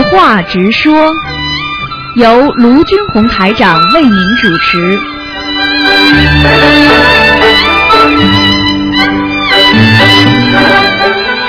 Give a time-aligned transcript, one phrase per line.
[0.00, 1.12] 直话直说，
[2.16, 4.98] 由卢军红台长为您主持。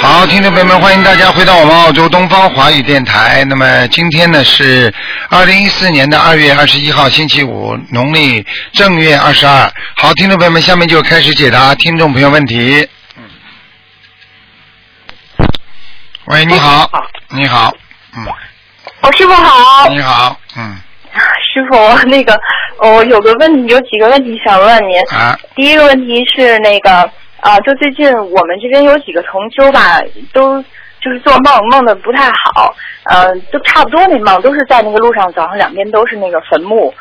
[0.01, 3.45] 好，听众朋友们，欢迎大家回到我们澳洲东方华语电台。
[3.45, 4.93] 那么今天呢是
[5.29, 9.71] 二零一四年的二月二十一号，星期五，农历正月二十二。
[9.95, 12.85] 好，听众朋友们，下面就开始解答听众朋友问题。
[16.25, 16.89] 喂，你好，
[17.29, 17.73] 你好，
[18.17, 18.25] 嗯，
[19.01, 19.87] 哦，师傅好。
[19.89, 20.75] 你好，嗯，
[21.53, 22.39] 师傅，那个，
[22.79, 24.99] 我有个问题，有几个问题想问您。
[25.15, 26.91] 啊，第一个问题是那个，
[27.39, 29.99] 啊，就最近我们这边有几个同修吧，
[30.33, 30.61] 都
[31.01, 36.93] 就是做梦梦的不太好，呃，都差不多那梦都是在那个路上，早上两边都是那个坟墓，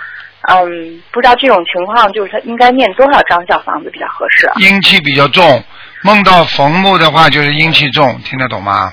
[0.48, 4.54] 嗯，不知道这种情况就是他应该念多少张小房子比较合适啊？
[4.58, 5.62] 阴气比较重，
[6.02, 8.92] 梦到坟墓的话就是阴气重，听得懂吗？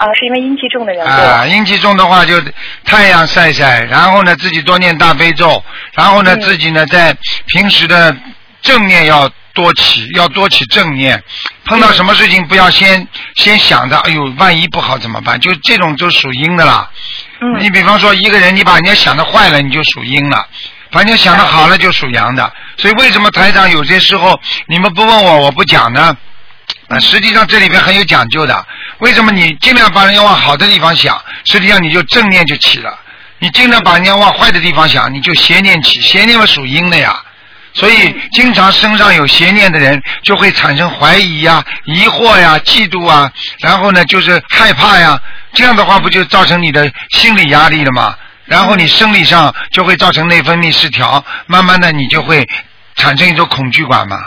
[0.00, 1.10] 啊，是因为阴气重的缘故。
[1.10, 2.40] 啊，阴气重的话就
[2.86, 7.14] 太阳晒晒，然后呢自己多念大悲咒，然后呢、嗯自己呢在
[7.48, 8.16] 平时的
[8.62, 11.22] 正念要多起，要多起正念。
[11.66, 15.38] 碰到什么事情不要先先想着，哎呦，万一不好怎么办？
[15.38, 16.90] 就这种就属阴的啦。
[17.42, 20.46] 嗯你比方说一个人，你把人家想的坏了，你就属阴了。
[20.90, 26.16] 把人家想的好了就属阳的，所以为什么台长有些时候你们不问我，我不讲呢？
[26.88, 28.66] 啊，实际上这里边很有讲究的。
[29.00, 32.90] 为什么你尽量把人家往好的地方想，实际上你就正念就起了；
[33.38, 36.00] 你尽量把人家往坏的地方想，你就邪念起。
[36.00, 37.18] 邪念嘛属阴的呀，
[37.72, 45.20] 所以经常身上有邪念的人，就会产生怀疑呀、疑惑呀、嫉妒啊，然后呢就是害怕呀。
[45.52, 48.14] 这样的话，不就造成你的心理压力了吗？
[48.44, 52.46] 然后你生理上就会造成内分泌失调，慢慢的你就会
[52.96, 54.18] 产生一种恐惧感嘛。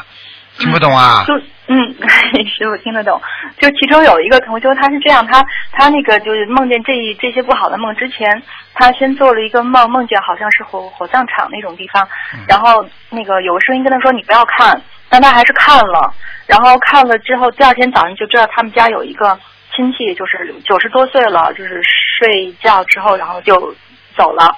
[0.59, 1.25] 听不懂啊？
[1.73, 1.95] 嗯，
[2.45, 3.19] 师傅听得懂。
[3.57, 8.43] 就其中有一个同修，他是这样，他他那个就是梦见这一这些不好的梦之前，
[8.75, 16.13] 他先做了一个梦，梦见好像是火火葬场那种地方，嗯然后那个有个声音跟他说你不要看，但他还是看了，
[16.45, 19.39] 然后看了之后，第二天早上就知道他们家有一个
[19.75, 21.81] 亲戚，就是九十多岁了，就是
[22.19, 23.73] 睡觉之后然后就
[24.15, 24.55] 走了。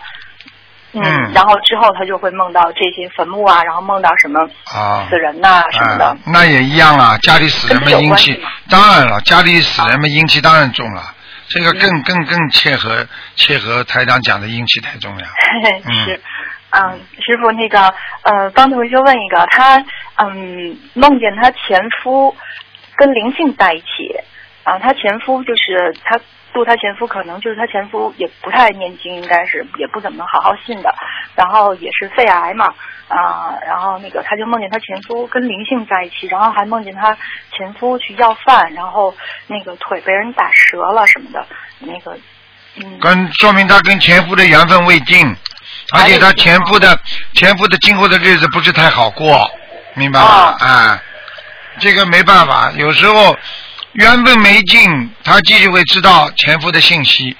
[1.03, 4.39] 嗯然后之后他就会梦到这些坟墓啊，然后梦到什么
[4.73, 5.07] 啊。
[5.09, 6.05] 死人呐、什么的。
[6.05, 8.39] 啊，那也一样啊，家里死人们阴气
[8.69, 11.01] 当然了，家里死人们阴气当然重了，
[11.49, 13.05] 这个更嗯更更切合
[13.35, 15.23] 切合台长讲的阴气太重了。
[15.85, 16.21] 嗯是，
[16.71, 19.77] 嗯，师傅，那个，呃，帮同学问一个，他
[20.17, 22.35] 嗯梦见他前夫
[22.95, 23.85] 跟灵性在一起，
[24.63, 26.19] 啊，他前夫就是他
[26.55, 30.95] 度她前夫，可能就是她前夫也不太念经，应该是也不怎么好好信的，
[31.35, 32.73] 然后也是肺癌嘛，
[33.09, 37.15] 啊，然后那个她就梦见她前夫跟灵性在一起，然后还梦见她
[37.51, 39.13] 前夫去要饭，然后
[39.47, 41.45] 那个腿被人打折了什么的，
[41.79, 42.17] 那个。
[42.77, 45.27] 嗯，跟说明她跟前夫的缘分未尽，
[45.93, 46.97] 而且她前夫的
[47.33, 49.49] 前夫的今后的日子不是太好过，
[49.93, 50.55] 明白吗？
[50.59, 51.01] 哦啊，
[51.79, 53.33] 这个没办法，有时候
[53.95, 57.35] 缘分没尽，他继续会知道前夫的信息。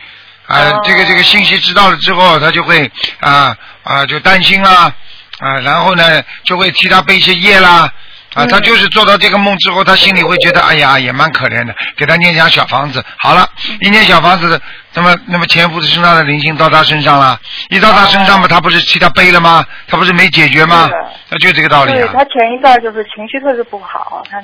[0.48, 0.82] 啊、哦。
[0.84, 2.90] 这个这个信息知道了之后，他就会
[3.20, 4.94] 啊啊就担心啦，
[5.40, 7.92] 啊，然后呢就会替他背一些业啦，
[8.36, 8.48] 啊，嗯。
[8.48, 13.50] 他就是做到这个梦之后，他心里会觉得，哎呀，也蛮可怜的，给他念一下小房子，好了，
[13.82, 14.62] 一念小房子，
[14.94, 17.40] 那么那么前夫的身上的灵性到他身上了，
[17.70, 19.66] 一到他身上嘛，他不是替他背了吗？
[19.88, 20.90] 他不是没解决吗？
[21.30, 21.96] 那就这个道理啊。
[21.96, 24.38] 对他，前一段就是情绪特别不好，他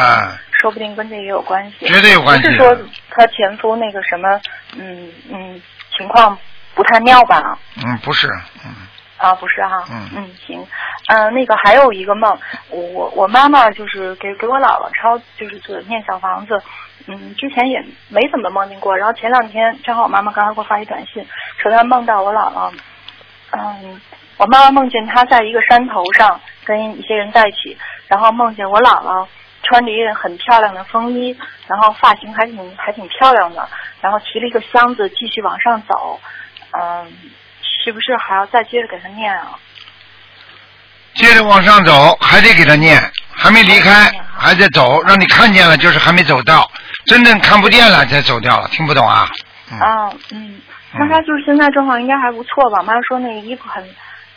[0.00, 1.84] 啊，说不定跟这也有关系。
[1.86, 2.74] 绝对有关系不是说
[3.10, 4.40] 她前夫那个什么，
[4.78, 5.60] 嗯嗯，
[5.94, 6.38] 情况
[6.74, 7.58] 不太妙吧？
[7.84, 8.26] 嗯，不是，
[8.64, 8.72] 嗯
[9.18, 9.84] 啊，不是哈，
[10.16, 10.66] 嗯行，
[11.08, 12.38] 嗯、那个还有一个梦，
[12.70, 16.58] 我我我妈妈就是给给我姥姥抄，就是做念小房子，
[17.08, 21.22] 嗯，之前也没怎么梦见过，然后前两天正好我妈妈刚才给我发一短信，
[21.58, 22.72] 说她梦到我姥姥，
[23.50, 24.00] 嗯，
[24.38, 27.76] 我妈妈梦见她在一个山头上跟一些人在一起，
[28.08, 29.26] 然后梦见我姥姥
[29.64, 33.68] 穿着一件很漂亮的风衣，然后发型还挺还挺漂亮的，
[34.00, 36.20] 然后提了一个箱子继续往上走，
[36.72, 37.12] 嗯，
[37.62, 39.58] 是不是还要再接着给他念啊？
[41.14, 43.00] 接着往上走，还得给他念，
[43.32, 46.68] 还没离开，还在走，让你看见了，就是还没走到，
[47.06, 49.28] 真正看不见了才走掉了，听不懂啊？
[49.70, 50.60] 嗯，啊，嗯，
[50.92, 52.82] 那他就是现在状况应该还不错吧？
[52.82, 53.82] 妈说那个衣服很、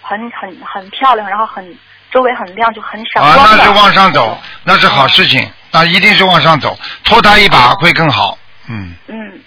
[0.01, 1.75] 很、很、很漂亮，然后很
[2.11, 3.57] 周围很亮，就很闪啊，光的。
[3.57, 8.37] 那是往上走，那是好事情，那一定是往上走，拖他一把会更好。
[8.69, 9.41] 嗯，嗯，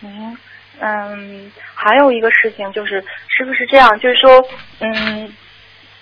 [0.00, 0.38] 行，
[0.80, 3.98] 嗯，还有一个事情就是，是不是这样？
[3.98, 4.42] 就是说，
[4.80, 5.32] 嗯，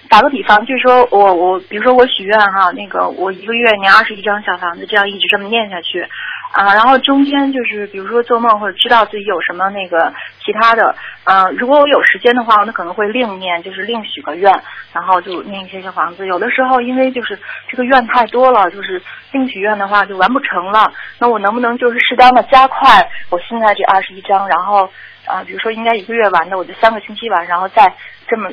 [0.08, 6.06] 打个比方，就是说我我，比如说我许愿哈，那个我一个月念二十一张小房子，这样一直这么念下去，
[6.54, 10.14] 啊，然后中间就是比如说做梦或者知道自己有什么那个
[10.44, 14.52] 其他的，呃，如果我有时间的话，那可能会另念，就是另许个愿，
[14.92, 16.26] 然后就念一些小房子。
[16.28, 17.36] 有的时候因为就是
[17.68, 19.02] 这个愿太多了，就是
[19.32, 20.92] 另许愿的话就完不成了。
[21.18, 24.88] 那我能不能就是适当的加快我现在这二十一章，然后
[25.26, 27.94] 啊、比如说应该一个月完的，我就三个星期完，然后再
[28.28, 28.50] 这么。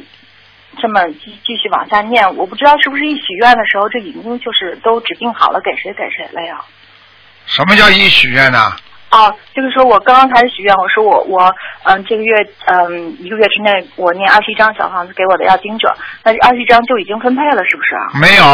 [0.79, 6.63] 这么继继续往下念，我不知道是不是一许愿的时候，这已经就是都指定好了给谁给谁了呀？
[7.45, 8.71] 什么叫一许愿呢？
[9.11, 11.53] 哦，就是说我刚刚开始许愿，我说我我
[11.83, 12.33] 嗯这个月
[12.67, 15.93] 嗯一个月之内我念二十一张小房子给我的要经者，
[16.23, 18.11] 那这二十一张就已经分配了，是不是啊？
[18.13, 18.45] 没有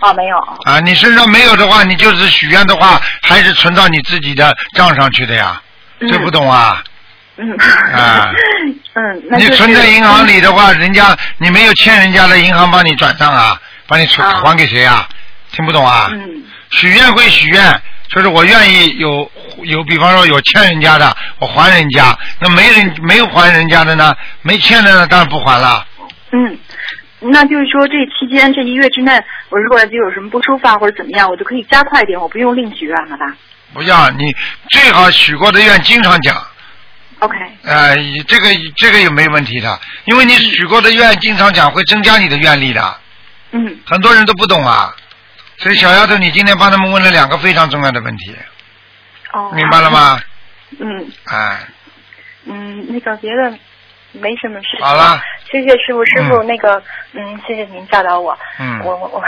[0.00, 0.36] 哦，没有。
[0.64, 5.62] 啊，你身上没有的话，你就是许愿的话，还是存到你自己的账上去的呀？
[6.00, 6.82] 嗯这不懂啊？
[7.36, 7.48] 嗯。
[7.94, 8.28] 啊
[8.94, 15.06] 嗯，那你就是存在银行里的话，人家你没有欠人家的，银行帮你转账啊，帮你存啊还给谁啊？
[15.52, 16.08] 听不懂啊？
[16.10, 19.30] 嗯许愿归许愿，就是我愿意有
[19.62, 25.86] 有，比方说有欠人家的，我还人家；那没人没有还人家的呢，没欠的呢，当然不还了。
[26.32, 26.58] 嗯，
[27.20, 29.12] 那就是说这期间这一月之内，
[29.48, 33.26] 我如果就有什么不舒服啊或者怎么样，我就可以加快一点，我不用另许愿了吧
[33.74, 34.24] 不要你
[34.70, 36.36] 最好许过的愿经常讲
[37.18, 37.36] ，？OK。
[37.64, 37.96] 呃，
[38.28, 42.96] 这个这个也没问题的，因为你许过的愿经常讲会增加你的愿力的。
[43.52, 44.94] 嗯很多人都不懂啊，
[45.58, 48.36] 所以小丫头，你今天帮他们问了两个非常重要的问题，
[49.32, 49.50] 哦。
[49.54, 49.90] 明白了？
[49.90, 50.20] 吗？
[50.80, 51.58] 嗯哎，
[52.44, 53.50] 嗯，那个别的
[54.12, 54.84] 没什么事情。
[54.84, 55.22] 好了。
[55.50, 56.82] 谢谢师傅，师傅、嗯那个
[57.12, 58.36] 嗯，谢谢您教导我。
[58.58, 59.22] 嗯我我我，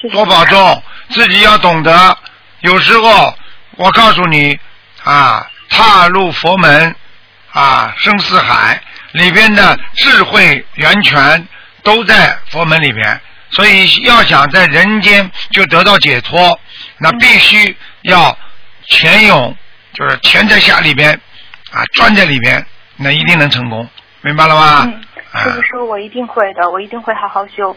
[0.00, 0.14] 谢谢。
[0.14, 0.44] 多保。
[0.46, 2.16] 重，自己要懂得。
[2.60, 3.34] 有时候
[3.72, 4.58] 我告诉你
[5.02, 6.94] 啊，踏入佛门
[7.52, 8.80] 啊，深似海
[9.12, 11.46] 里边的智慧源泉
[11.82, 13.20] 都在佛门里边，
[13.54, 16.58] 所以要想在人间就得到解脱，
[16.98, 18.36] 那必须要
[18.86, 19.56] 潜泳，
[19.92, 21.12] 就是潜在下里边
[21.72, 22.64] 啊，钻在里边，
[22.96, 23.88] 那一定能成功，
[24.22, 24.82] 明白了吗？
[24.84, 25.00] 嗯，
[25.32, 27.76] 啊师傅说我一定会的，我一定会好好修。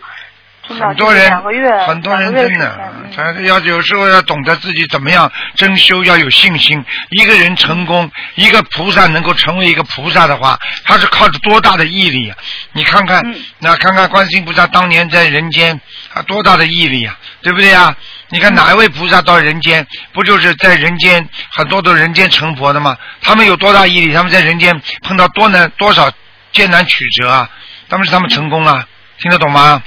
[0.68, 2.80] 真的很多人两个月，很多人真的
[3.16, 6.84] 他要有时候要懂得自己怎么样真修，要有信心。
[7.12, 12.38] 一个人成功，一个菩萨能够成为一个菩萨的话，他是靠着多大的毅力啊！
[12.74, 15.80] 你看看，嗯那看看观世音菩萨当年在人间
[16.14, 17.96] 啊，多大的毅力啊，对不对啊？
[18.30, 22.98] 你看哪一位菩萨到人间，不就是在人间很多都人间成佛的吗？
[23.22, 24.14] 他们有多大毅力？
[24.14, 26.12] 他们在人间碰到多难多少
[26.52, 27.50] 艰难曲折啊，
[27.88, 28.86] 他们是他们成功了，
[29.18, 29.82] 听得懂吗？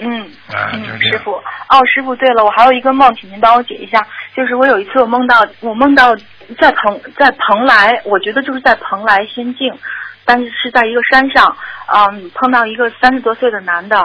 [0.00, 1.12] 嗯啊，嗯就，这样。
[1.12, 4.06] 师傅，哦，师傅，对了，我还有一个梦，请您帮我解一下。
[4.34, 6.14] 就是我有一次我梦到，我梦到
[6.58, 9.72] 在蓬在蓬莱，我觉得就是在蓬莱仙境，
[10.24, 11.56] 但是是在一个山上，
[11.92, 13.96] 嗯，碰到一个三十多岁的男的，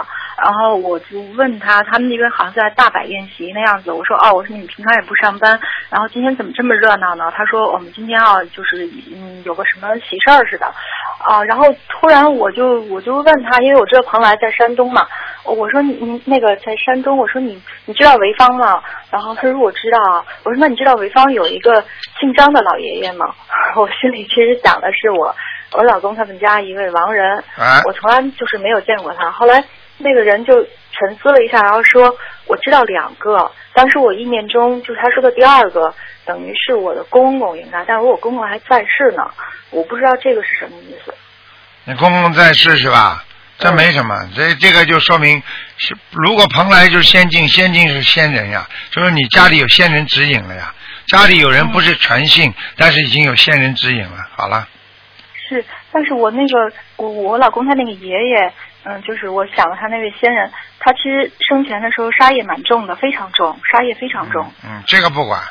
[0.42, 5.58] 然后我就问他，他们那边好像在大摆宴席那样子，我说哦，我说你们平常也不上班，
[5.88, 7.30] 然后今天怎么这么热闹呢？
[7.34, 10.66] 他说我们今天啊，就是嗯有个什么喜事儿似的，
[11.26, 15.04] 啊，然后突然我就我就问他，因为我知道蓬莱在山东嘛，
[15.44, 18.80] 我说你你那个在山东，我说你你知道潍坊吗？
[19.10, 21.82] 然后他说我知道啊，我说那你知道潍坊有一个
[22.20, 23.26] 姓张的老爷爷吗？
[23.74, 25.34] 我心里其实想的是我
[25.72, 29.28] 我老公他们家一位亡人，哎我从来就是没有见过他。
[29.32, 29.64] 后来
[29.98, 30.54] 那个人就
[30.92, 39.22] 沉思了一下，然后说我知道两个，当时我意念中就是他说的第二个，等于是我的公公应该，但是我公公还在世呢，
[39.68, 41.14] 我不知道这个是什么意思。
[41.84, 43.22] 你公公在世是吧？
[43.58, 45.42] 这没什么，这这个就说明
[45.76, 50.72] 是，如果蓬莱就是仙境，仙境是仙人呀，就是你家里有仙人指引了呀。
[51.06, 54.26] 家里有人不是全信，但是已经有仙人指引了。
[54.36, 54.66] 好了，
[55.48, 58.52] 是，但是我那个我我老公他那个爷爷，
[58.88, 64.52] 嗯，就是我想了他那位仙人，他其实生前的时候杀业蛮重的，非常重，杀业非常重。
[64.64, 65.42] 嗯，这个不管，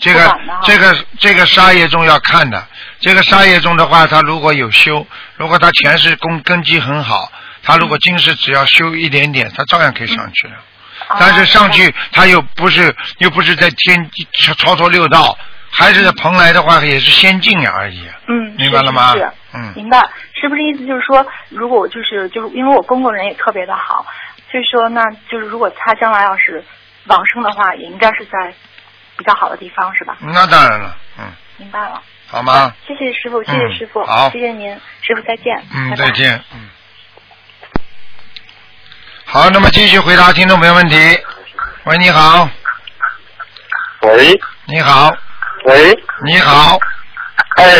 [0.00, 2.66] 这个这个这个杀业中要看的，
[2.98, 5.06] 这个杀业中的话，他如果有修，
[5.36, 7.30] 如果他前世根根基很好，
[7.62, 10.54] 他如果今世只要修一点点，他照样可以上去的。
[11.18, 15.38] 但是上去他又不是又不是在天超超脱六道，
[15.70, 18.04] 还是在蓬莱的话也是仙境呀而已。
[18.26, 19.98] 嗯，明白了吗是嗯明白，
[20.34, 24.06] 是不是意思就是说，如果我就是就是因为我公公人也特别的好，
[24.50, 26.64] 所以说那就是如果他将来要是
[27.06, 28.54] 往生的话，也应该是在
[29.16, 30.16] 比较好的地方，是吧？
[30.20, 31.24] 那当然了，嗯，
[31.56, 32.00] 明白了。
[32.28, 32.72] 好吗？
[32.86, 35.60] 谢谢师傅，谢谢嗯师傅，好谢谢您，师傅再见。
[35.74, 36.68] 嗯，拜拜再见，嗯。
[39.24, 40.96] 好，那么继续回答听众朋友问题。
[41.84, 42.48] 喂，你好，
[44.02, 45.10] 喂你好，
[45.64, 46.78] 喂，你好，
[47.56, 47.76] 哎，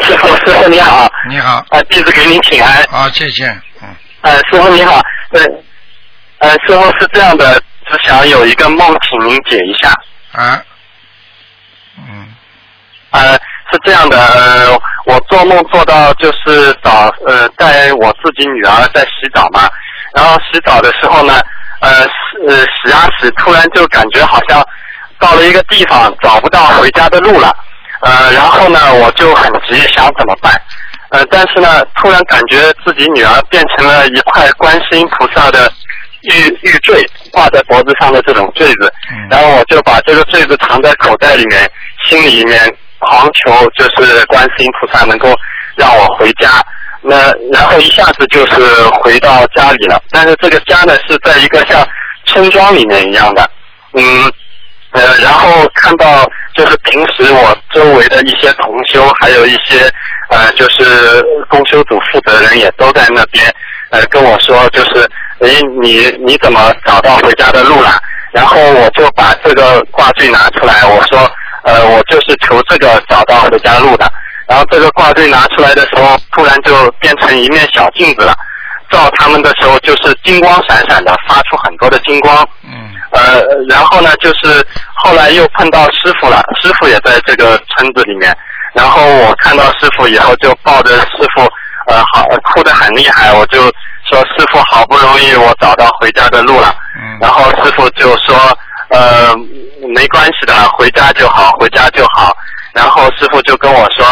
[0.00, 3.46] 师傅师傅你好，你好，啊，弟子给您请安，啊，谢谢，
[3.82, 3.88] 嗯，
[4.22, 5.40] 呃，师傅你好，呃，
[6.38, 9.92] 呃，师傅是这样的，只想有一个梦，请您解一下。
[10.32, 10.62] 啊，
[11.98, 12.26] 嗯，
[13.10, 13.32] 呃，
[13.72, 19.68] 是这样的，呃，我做梦做到就是早呃带我自己女儿在洗澡嘛，
[20.14, 21.40] 然后洗澡的时候呢，
[21.80, 22.10] 呃洗
[22.48, 24.64] 呃洗啊洗，突然就感觉好像
[25.18, 27.56] 到了一个地方找不到回家的路了，
[28.04, 30.52] 呃，然后呢我就很急，想怎么办？
[31.10, 35.70] 呃，但是呢，突然感觉自己女儿变成了一块观世音菩萨的
[36.22, 41.70] 玉玉坠，挂在脖子上的这种坠子，嗯然后我就把这个坠子藏在口袋里面，
[42.08, 42.60] 心里面
[42.98, 45.32] 狂求就是观世音菩萨能够
[45.76, 46.48] 让我回家。
[47.00, 48.58] 那然后一下子就是
[49.02, 51.86] 回到家里了，但是这个家呢是在一个像
[52.24, 53.48] 村庄里面一样的，
[53.92, 54.32] 嗯，
[54.94, 56.24] 呃，然后看到
[56.54, 59.90] 就是平时我周围的一些同修，还有一些
[60.30, 63.44] 呃，就是公修组负责人也都在那边，
[63.90, 65.02] 呃，跟我说就是，
[65.40, 65.48] 哎，
[65.82, 68.00] 你你怎么找到回家的路了？
[68.32, 71.30] 然后我就把这个挂坠拿出来，我说，
[71.64, 74.10] 呃，我就是求这个找到回家路的。
[74.46, 78.34] 然后这个挂坠拿出来的时候，突然就变成一面小镜子了，
[78.90, 82.46] 照他们的时候就是金光闪闪的，发出很多的金光。
[82.62, 82.83] 嗯
[83.14, 84.64] 呃，然后呢，就是
[84.96, 88.36] 后来又碰到师傅了，师傅也在这个村子里面。
[88.74, 91.42] 然后我看到师傅以后，就抱着师傅，
[91.86, 93.62] 呃，好哭得很厉害，我就
[94.10, 96.74] 说师傅好不容易我找到回家的路了。
[96.96, 98.36] 嗯然后师傅就说，
[98.90, 99.32] 呃，
[99.94, 102.36] 没关系的，回家就好，回家就好。
[102.72, 104.04] 然后师傅就跟我说，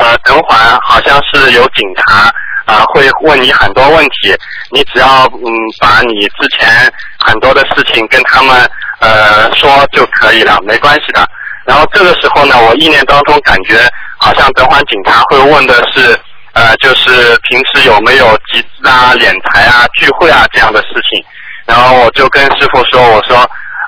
[0.00, 2.32] 呃，等会儿好像是有警察
[2.66, 4.34] 啊、会问你很多问题，
[4.70, 6.92] 你只要嗯把你之前
[7.26, 11.26] 很多的事情跟他们呃说就可以了，没关系的。
[11.66, 13.76] 然后这个时候呢，我意念当中感觉
[14.18, 16.18] 好像等会儿警察会问的是，
[16.52, 21.22] 呃，就是平时有没有集资啊、敛财啊、聚会啊这样的事情。
[21.66, 23.38] 然后我就跟师傅说，我说，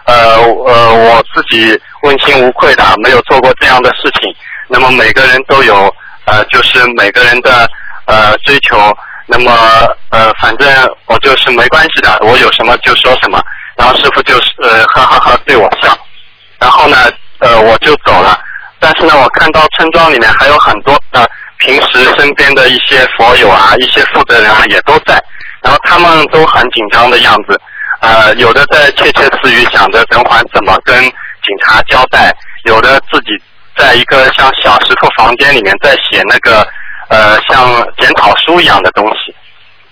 [0.07, 4.35] 呃呃，我自己问心无愧的，没有做过这样的事情。
[4.69, 5.95] 那么每个人都有，
[6.27, 7.69] 呃，就是每个人的
[8.07, 8.77] 呃追求。
[9.27, 9.53] 那么
[10.11, 10.69] 呃，反正
[11.07, 13.41] 我就是没关系的，我有什么就说什么。
[13.77, 15.97] 然后师傅就是呃哈哈哈对我笑。
[16.59, 16.97] 然后呢，
[17.39, 18.39] 呃，我就走了。
[18.79, 25.23] 但是呢，我看到村庄里面还有很多的平时身边的一些佛友啊，一些负责人啊也都在，
[25.63, 27.59] 然后他们都很紧张的样子，
[28.01, 33.31] 呃，有的在窃窃私语想着等会怎么跟警察交代，有的自己
[33.77, 36.67] 在一个像小石头房间里面在写那个
[37.09, 39.35] 呃像检讨书一样的东西。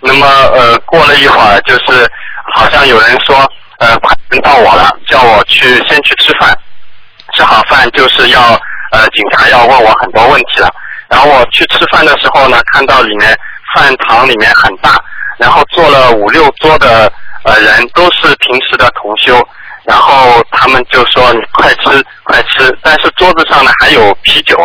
[0.00, 2.10] 那么呃，过了一会儿，就是
[2.54, 3.36] 好像有人说，
[3.78, 6.56] 呃，快轮到我了，叫我去先去吃饭。
[7.36, 8.58] 吃好饭就是要
[8.92, 10.68] 呃，警察要问我很多问题了。
[11.08, 13.36] 然后我去吃饭的时候呢，看到里面
[13.74, 14.98] 饭堂里面很大，
[15.38, 17.12] 然后坐了五六桌的
[17.44, 19.36] 呃人，都是平时的同修。
[19.90, 24.56] 然后他们就说你快吃快吃，但是桌子上呢还有啤酒。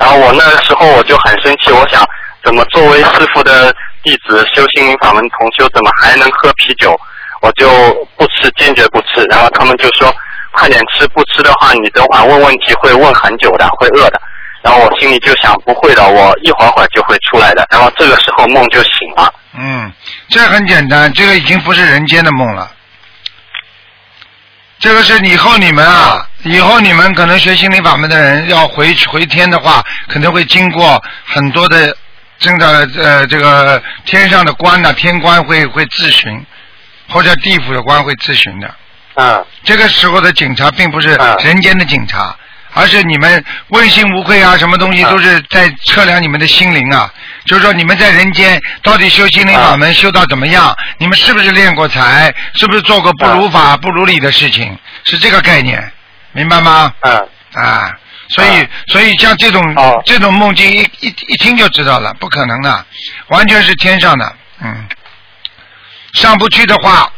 [0.00, 2.04] 然后我那个时候我就很生气，我想
[2.42, 6.98] 怎么作为师傅的弟子修心灵法门同修，怎么还能喝啤酒？
[7.40, 7.70] 我就
[8.16, 9.22] 不吃，坚决不吃。
[9.30, 10.12] 然后他们就说
[10.50, 14.20] 快点吃，不吃的话你等会问问题会问很久的，会饿的。
[14.60, 17.64] 然后我心里就想不会的，我一会儿会儿就会出来的。
[17.70, 19.32] 然后这个时候梦就醒了。
[19.56, 19.92] 嗯，
[20.28, 22.68] 这很简单，这个已经不是人间的梦了。
[24.84, 31.96] 这个是以后你们啊，以后你们可能学心灵法门的人要回回天的话，可能会经过很多的
[32.38, 36.44] 真的呃这个天上的官呐、天官会会咨询，
[37.08, 38.74] 或者地府的官会咨询的。
[39.14, 41.34] 啊这个时候的警察并不是嗯。
[41.42, 42.36] 人间的警察，
[42.74, 47.10] 而是你们问心无愧啊，什么东西嗯都是在测量你们的心灵啊。
[47.46, 50.76] 就是说你们在人间到底修心灵法门修到怎么样？
[50.98, 52.34] 你们是不是练过财？
[52.54, 54.76] 是不是做过不如法、不如理的事情？
[55.04, 55.92] 是这个概念，
[56.32, 56.92] 明白吗？
[57.00, 57.92] 嗯啊，
[58.30, 62.86] 所以、啊所以像这种、哦这种梦境一一一听就知道了，不可能的，
[63.28, 64.88] 完全是天上的，嗯，
[66.14, 67.12] 上不去的话，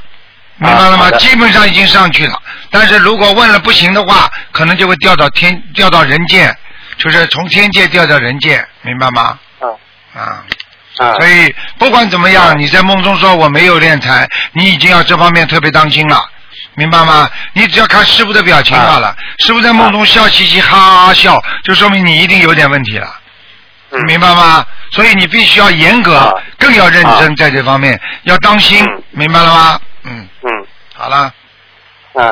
[0.59, 1.11] 明白了吗？
[1.13, 6.57] 基本上已经上去了，但是如果问了不行的话，可能就会掉到天掉到人间，
[6.99, 9.39] 就是从天界掉到人间，明白吗？
[9.61, 9.69] 嗯
[10.15, 10.43] 啊。
[10.99, 11.15] 啊。
[11.17, 16.19] 所以不管怎么样，你在梦中说我没有练财，你已经要这方面特别当心了，
[16.75, 17.29] 明白吗？
[17.53, 23.15] 你只要看师傅的表情好了，师傅在梦中笑嘻嘻哈哈哈笑，就说明你一定有点问题了，
[23.91, 24.65] 嗯明白吗？
[24.93, 29.81] 所以你必须要严格啊，更要认真在这方面，要当心嗯，明白了吗？
[30.07, 31.33] 嗯，嗯好了，
[32.15, 32.31] 嗯，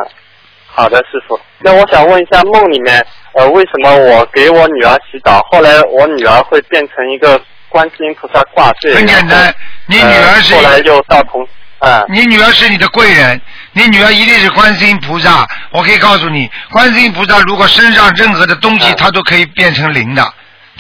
[0.67, 1.39] 好的，师傅。
[1.59, 3.05] 那我想问一下，梦里面，
[3.35, 8.95] 呃，为什么我给我女儿洗澡，后来我女儿会变成一个观世音菩萨挂坠？
[8.95, 9.55] 很简单，
[9.87, 11.47] 你女儿是呃、后来又到同，
[11.81, 13.41] 嗯你女儿是你的贵人，
[13.73, 15.47] 你女儿一定是观世音菩萨。
[15.73, 20.23] 我可以告诉你，观世音菩萨如果身上任何的东西，嗯它都可以变成灵的，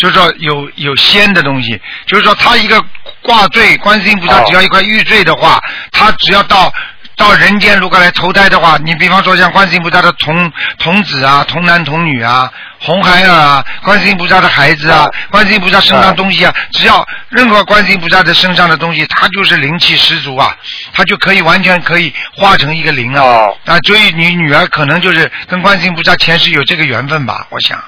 [0.04, 2.78] 就是说有有仙的东西，就是说他一个
[3.22, 4.44] 挂坠，观世音菩萨哦。
[4.46, 5.58] 只要一块玉坠的话，
[5.92, 6.72] 他只要到。
[7.16, 20.56] 到人间如果来投胎的话，你比方说像观世音菩萨的童童子啊、童男童女啊、红孩儿啊、观世音菩萨的孩子啊哦、观世音菩萨身上哦东西啊，只要任何观世音菩萨的身上的东西，他就是灵气十足啊，
[20.92, 23.22] 他就可以完全可以化成一个灵啊。
[23.22, 23.56] 哦。
[23.64, 27.80] 啊，所以你女儿可能就是跟观世音菩萨前世有这个缘分吧，我想，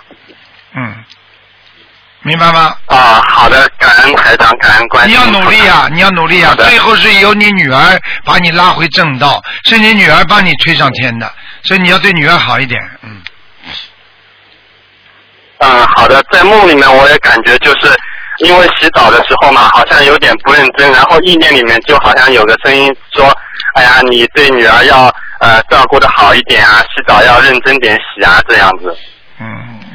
[0.76, 0.94] 嗯，
[2.26, 2.76] 明白吗？
[2.87, 6.56] 啊，好的，感恩台长，感恩观你要努力啊，你要努力啊！
[6.56, 13.23] 最后是由你女儿把你拉回正道，是你女儿帮你推上天的，所以你要对女儿好一点，嗯。
[15.59, 17.97] 嗯，好的，在梦里面我也感觉就是
[18.38, 23.33] 因为洗澡的时候嘛，好像有点不认真，然后意念里面就好像有个声音说
[23.75, 25.04] ：“哎呀，你对女儿要
[25.38, 28.95] 呃照顾的好一点啊，洗澡要认真点洗啊，这样子。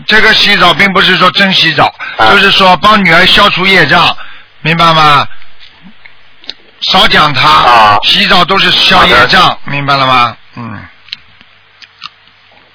[0.01, 1.85] 嗯，这个洗澡并不是说真洗澡，
[2.17, 4.15] 啊就是说帮女儿消除业障，
[4.61, 5.27] 明白吗？
[6.91, 10.35] 少讲他，啊洗澡都是消业障，明白了吗？
[10.55, 10.83] 嗯，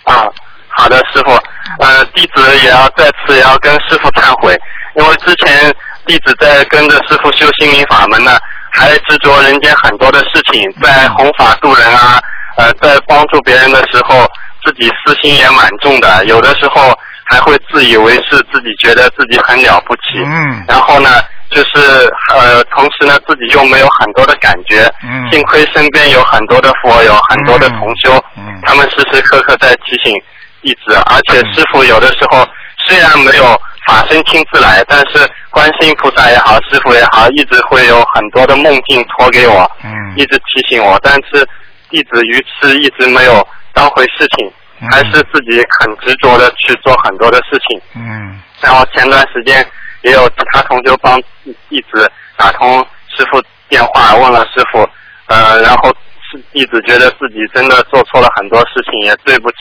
[0.05, 0.25] 啊，
[0.69, 1.33] 好的，师傅，
[1.81, 4.57] 呃，弟子也要再次也要跟师傅忏悔，
[4.97, 5.75] 因为之前
[6.07, 8.39] 弟子在跟着师傅修心灵法门呢，
[8.73, 12.23] 还执着人间很多的事情，在弘法度人啊，
[12.57, 14.25] 呃，在帮助别人的时候，
[14.65, 20.65] 自己私心也蛮重的，有的时候还会自以为是，自己觉得自己很了不起，嗯。
[20.69, 21.11] 然后呢，
[21.51, 25.31] 就是呃，同时呢，自己又没有很多的感觉，嗯。
[25.31, 28.61] 幸亏身边有很多的佛友，很多的同修，嗯嗯。
[28.65, 30.15] 他们时时刻刻在提醒
[30.63, 32.47] 弟子，而且师傅有的时候
[32.87, 39.91] 虽然没有法身亲自来，但是观世音菩萨也好，师傅也好，一直会有很多的梦境托给我，嗯。
[40.17, 41.47] 一直提醒我，但是
[41.91, 44.53] 弟子愚痴一直没有当回事情，嗯
[44.91, 47.81] 还是自己很执着的去做很多的事情。
[47.95, 49.65] 嗯然后前段时间
[50.03, 51.21] 也有其他同学帮
[51.69, 52.81] 弟子打通
[53.15, 54.89] 师傅电话，问了师傅，
[55.27, 55.95] 呃，然后
[56.31, 59.57] 是弟子觉得自己真的做错了很多事情，也对不起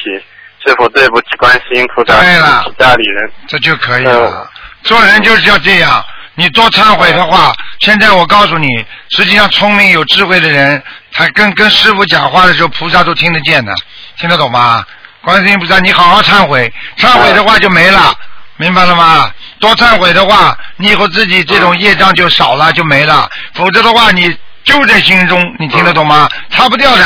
[0.66, 3.32] 师傅，对不起观世音菩萨，对了对不起家里人。
[3.48, 4.50] 这就可以嗯了。
[4.84, 6.04] 做人就是要这样，
[6.36, 8.68] 你多忏悔的话，现在我告诉你，
[9.10, 13.74] 实际上聪明有智慧的人，他跟跟师傅讲话的时候，菩萨都听得见的，
[14.18, 14.86] 听得懂吗？
[15.26, 18.14] 观世音菩萨，你好好忏悔，忏悔的话就没了，
[18.58, 19.34] 明白了吗？
[19.60, 23.28] 多忏悔的话，你以后自己这种业障就少了，就没了。
[23.56, 24.32] 否则的话，你
[24.64, 26.30] 就在心中，你听得懂吗？
[26.52, 27.04] 擦不掉的，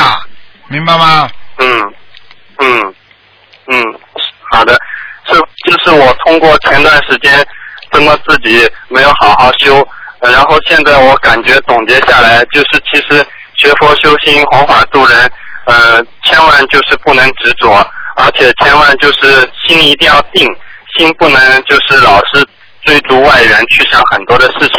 [0.68, 1.30] 明白吗？
[1.60, 1.80] 嗯
[2.58, 2.94] 嗯
[3.68, 3.84] 嗯，
[4.52, 4.78] 好的，
[5.26, 5.32] 是
[5.66, 7.42] 就是我通过前段时间
[7.90, 9.76] 通过自己没有好好修，
[10.20, 13.24] 然后现在我感觉总结下来，就是其实
[13.56, 15.32] 学佛修心、弘法度人，
[15.64, 17.74] 呃，千万就是不能执着，
[18.20, 20.46] 而且千万就是心一定要定，
[20.96, 22.46] 心不能就是老是
[22.84, 24.76] 追逐外缘去想很多的事情。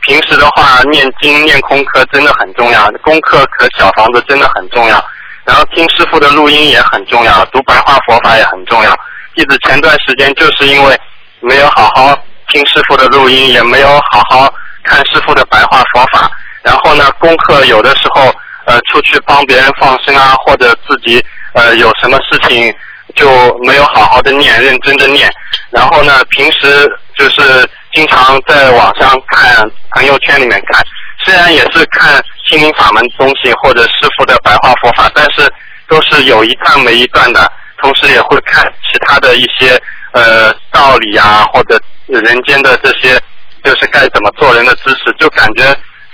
[0.00, 5.04] 平时的话，念经念功课真的很重要，功课和小房子真的很重要。
[5.44, 8.96] 然后听师傅的录音也很重要，读白话佛法也很重要。
[9.34, 10.98] 弟子前段时间就是因为
[11.40, 12.16] 没有好好
[12.48, 14.52] 听师傅的录音，也没有好好
[14.84, 16.30] 看师傅的白话佛法，
[16.62, 18.32] 然后呢，功课有的时候
[18.68, 22.72] 呃出去帮别人放生啊，或者自己呃有什么事情
[23.14, 23.26] 就
[23.64, 25.28] 没有好好的念，认真的念。
[25.70, 29.58] 然后呢，平时就是经常在网上看
[29.92, 30.84] 朋友圈里面看，
[31.24, 35.50] 虽然也是看心灵法门东西或者师傅的白话佛法，但是
[35.88, 37.50] 都是有一段没一段的，
[37.80, 39.80] 同时也会看其他的一些
[40.12, 43.18] 呃道理啊，或者人间的这些
[43.64, 45.64] 就是该怎么做人的知识，就感觉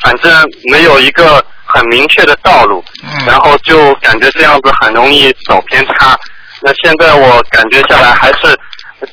[0.01, 0.33] 反正
[0.71, 6.17] 没有一个很明确的道路，嗯然后就感觉这样子很容易走偏差。
[6.63, 8.57] 那现在我感觉下来还是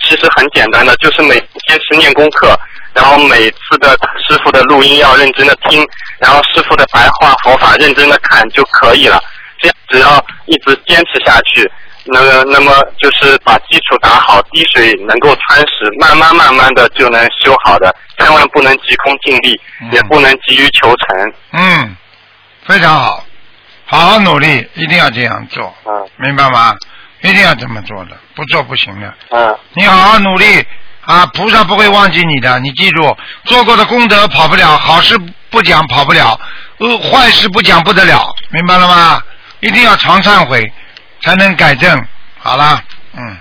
[0.08, 2.58] 其实很简单的，就是每坚持念功课，
[2.94, 3.90] 然后每次的
[4.26, 5.86] 师傅的录音要认真的听，
[6.20, 9.20] 然后师傅的白话佛法认真的看就可以了。
[9.60, 11.70] 这样只要一直坚持下去，
[12.06, 17.94] 那么那么就是把基础打好，滴水能够穿石，慢慢慢慢的就能修好的。
[18.18, 21.34] 千万不能急功近利，嗯也不能急于求成。
[21.54, 21.96] 嗯，
[22.66, 23.24] 非常好，
[23.86, 26.76] 好好努力，一定要这样做，嗯明白吗？
[27.22, 29.14] 一定要这么做的，不做不行的。
[29.30, 30.66] 嗯你好好努力
[31.06, 32.60] 啊，菩萨不会忘记你的。
[32.60, 35.18] 你记住，做过的功德跑不了，好事
[35.50, 36.40] 不讲跑不了，
[36.78, 39.24] 呃，坏事不讲不得了，明白了吗？
[39.60, 40.72] 一定要常忏悔，
[41.22, 42.06] 才能改正。
[42.40, 42.82] 好了，
[43.14, 43.38] 嗯，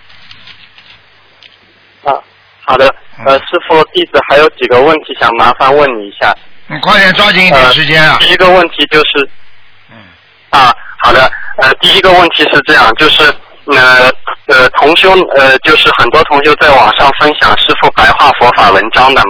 [2.04, 2.12] 啊，
[2.66, 2.94] 好的。
[3.24, 6.35] 呃，师傅，弟子还有几个问题想麻烦问你一下。
[6.70, 8.16] 你快点抓紧一点呃时间啊！
[8.20, 9.28] 第一个问题就是，
[9.90, 9.96] 嗯
[10.50, 11.28] 啊，好的，
[11.59, 13.24] 呃，第一个问题是这样，就是
[13.66, 14.09] 呃
[14.46, 19.20] 呃，同修呃，就是很多同修在网上分享师傅白话佛法文章的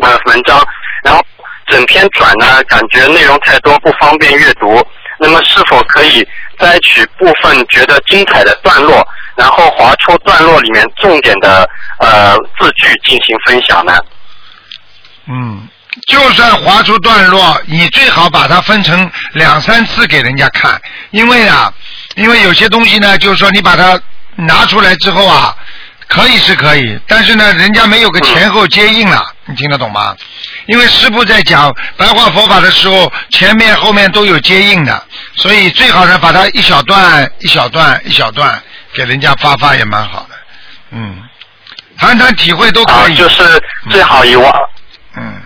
[0.00, 0.66] 呃文章，
[1.04, 1.22] 然后
[1.66, 4.82] 整篇转呢，感觉内容太多，不方便阅读。
[5.20, 6.26] 那么是否可以
[6.58, 13.92] 摘取部分觉得精彩的段落，然后划出段落里面重点的呃字句进行分享呢？
[15.26, 15.68] 嗯，
[16.08, 21.72] 就算划出段落，你最好把它分成两三次给人家看，因为啊，
[22.16, 24.00] 因为有些东西呢，就是说你把它
[24.34, 25.54] 拿出来之后啊，
[26.08, 30.16] 可以是可以，但是呢，人家没有个前后接应了，你听得懂吗？
[30.64, 35.04] 因为师傅在讲白话佛法的时候，前面后面都有接应的，
[35.36, 38.58] 所以最好呢，把它一小段一小段一小段
[38.94, 40.34] 给人家发发也蛮好的，
[40.92, 41.18] 嗯，
[41.98, 43.14] 谈谈体会都可啊，以。
[43.14, 44.50] 就是最好以完
[45.14, 45.42] 嗯。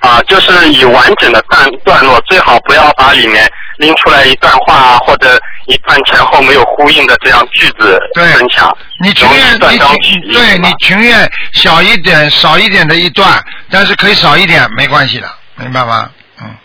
[0.00, 8.74] 啊，就是以完整的段段落，最好不要把里面拎出来一段话啊，或者一段前后没有呼应的这样句子对分享。
[9.02, 16.10] 你情愿你情对你情愿小一点少一点的一段，但是可以少一点没关系的，明白吗？
[16.40, 16.56] 嗯，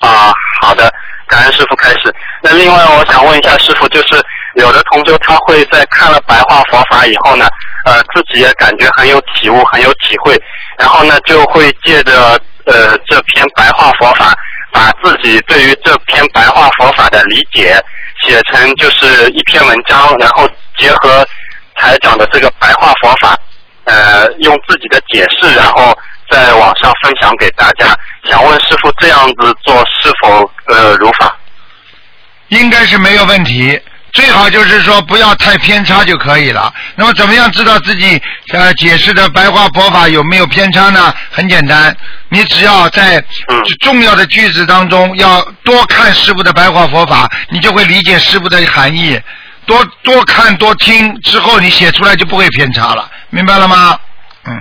[0.00, 0.92] 啊，好的，
[1.28, 2.12] 感恩师傅开始。
[2.42, 4.20] 那另外我想问一下师傅，就是
[4.56, 7.46] 有的同修他会在看了白话佛法以后呢，
[7.84, 10.34] 呃，自己也感觉很有体悟，很有体会，
[10.78, 14.34] 然后呢就会借着呃这篇白话佛法，
[14.72, 17.78] 把自己对于这篇白话佛法的理解
[18.22, 21.26] 写成就是一篇文章，然后结合
[21.74, 23.36] 台长的这个白话佛法，
[23.84, 25.96] 呃，用自己的解释，然后
[26.30, 27.94] 在网上分享给大家。
[28.24, 31.36] 想问师傅这样子做是否呃如法？
[32.48, 33.78] 应该是没有问题。
[34.14, 36.72] 最好就是说不要太偏差就可以了。
[36.94, 38.20] 那么怎么样知道自己
[38.52, 41.12] 呃解释的白话佛法有没有偏差呢？
[41.30, 41.94] 很简单，
[42.28, 49.20] 你只要在嗯重要的句子当中要多看师傅的白话佛法，你就会理解师傅的含义。
[49.66, 53.98] 多多看多听之后，你写出来就不会偏差了，明白了吗？
[54.46, 54.52] 嗯。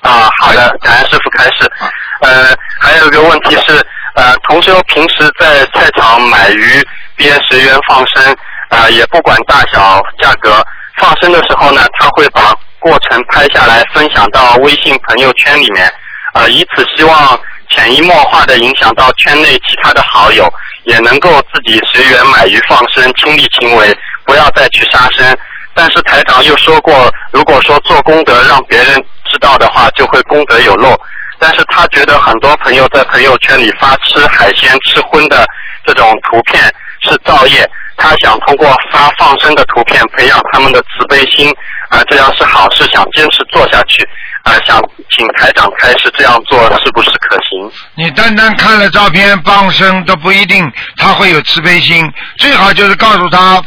[0.00, 1.72] 啊，好的，感恩师傅开示。
[2.20, 6.82] 呃，还有一个问题是，呃，同修平时在菜场买鱼
[7.16, 8.36] 边十元放生，
[8.68, 10.64] 啊、也不管大小价格，
[10.98, 15.92] 放生的时候呢，他会把过程拍下来分享到微信朋友圈里面，
[16.32, 17.38] 啊，以此希望
[17.70, 20.48] 潜移默化的影响到圈内其他的好友，
[20.84, 23.92] 也能够自己随缘买鱼放生，亲力亲为，
[24.24, 25.36] 不要再去杀生。
[25.74, 30.96] 但是台长又说过，如果说做功德让别人知道的话，就会功德有漏。
[31.44, 35.44] 但是他觉得很多朋友在朋友圈里发吃海鲜、吃荤的
[35.84, 41.54] 这种图片是造业，他想通过发放生的图片培养他们的慈悲心，
[41.90, 44.02] 啊、这样是好事，想坚持做下去，
[44.44, 44.80] 啊、想
[45.10, 47.70] 请台长开始这样做是不是可行？
[47.94, 53.62] 你单单看了照片放生都不一定他会有慈悲心，最好就是告诉他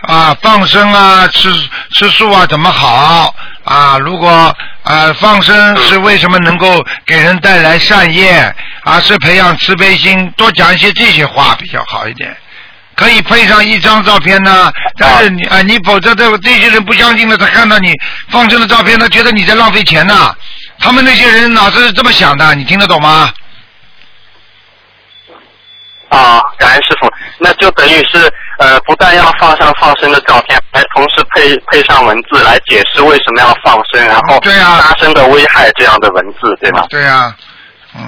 [0.00, 1.48] 啊放生啊吃
[1.92, 12.36] 吃素啊怎么好啊，如果啊放生是为什么能够给人带来善业啊是培养慈悲心，多讲一些这些话比较好一点。
[12.96, 17.94] 可以配上一张照片呢，但是你啊，你否则这这些人不相信了，他看到你
[18.28, 20.34] 放生的照片，他觉得你在浪费钱呐。
[20.78, 23.30] 他们那些人脑子是这么想的，你听得懂吗？
[26.10, 36.84] 啊，感恩师傅，那就等于是呃，不但要放上放生的照片，还同时配配上文字来解释为什么要放生，然后对呀杀生的危害这样的文字，对吗？
[36.90, 37.32] 对呀、
[37.96, 38.02] 嗯，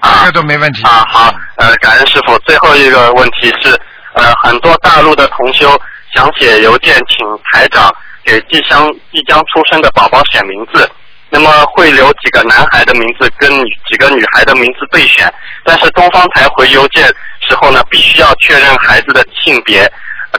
[0.00, 0.82] 啊这个都没问题。
[0.84, 2.38] 啊，好，呃，感恩师傅。
[2.40, 3.78] 最后一个问题是，
[4.14, 5.70] 呃，很多大陆的同修
[6.14, 7.94] 想写邮件请台长
[8.24, 10.90] 给即将即将出生的宝宝选名字，
[11.32, 13.50] 那么会留几个男孩的名字跟
[13.88, 15.32] 几个女孩的名字对选，
[15.64, 17.06] 但是东方台回邮件
[17.40, 19.90] 时候呢，必须要确认孩子的性别。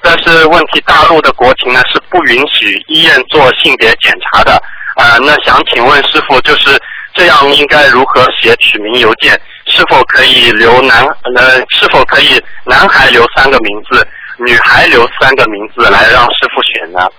[0.03, 4.53] 但是问题，大陆的国情呢是不允许医院做性别检查的。
[4.95, 6.79] 啊、那想请问师傅，就是
[7.15, 9.33] 这样应该如何写取名邮件？
[9.65, 11.03] 是否可以留男
[11.35, 11.57] 呃？
[11.69, 17.09] 是否可以男孩留三个名字，女孩留三个名字来让师傅选呢？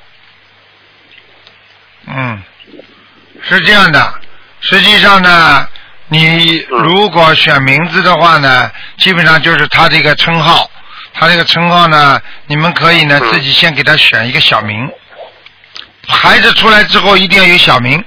[2.07, 2.43] 嗯，
[3.49, 4.15] 是这样的。
[4.61, 5.69] 实际上呢，
[6.09, 10.71] 你嗯如果选名字的话呢，基本上就是他这个称号。
[11.17, 14.91] 他这个称号呢，你们可以呢嗯自己先给他选一个小名。
[16.09, 18.03] 孩子出来之后一定要有小名，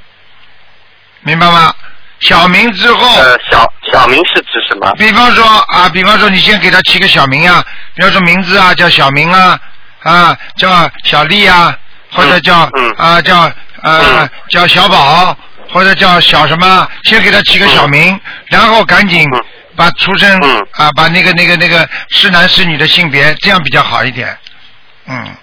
[1.21, 1.73] 明白吗？
[2.19, 4.91] 小名之后，呃，小小名是指什么？
[4.97, 7.63] 比方说啊，比方说你先给他起个小名啊，
[7.95, 9.60] 比方说名字啊叫小明啊，
[10.02, 11.78] 啊叫小丽啊，
[12.12, 13.52] 或者叫、嗯啊叫
[13.88, 15.38] 呃、嗯叫小宝，
[15.71, 19.43] 或者叫小什么，先给他起个小名，然后赶紧嗯。
[19.76, 20.67] 把出生嗯。
[20.71, 24.36] 啊，把那个那个那个是男是女的性别，这样比较好一点。
[25.06, 25.36] 嗯，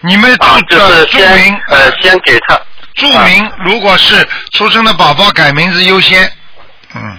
[0.00, 2.60] 你们注啊，就呃是注明呃先给他
[2.94, 6.30] 注明，如果是出生的宝宝改名字优先。
[6.94, 7.18] 嗯，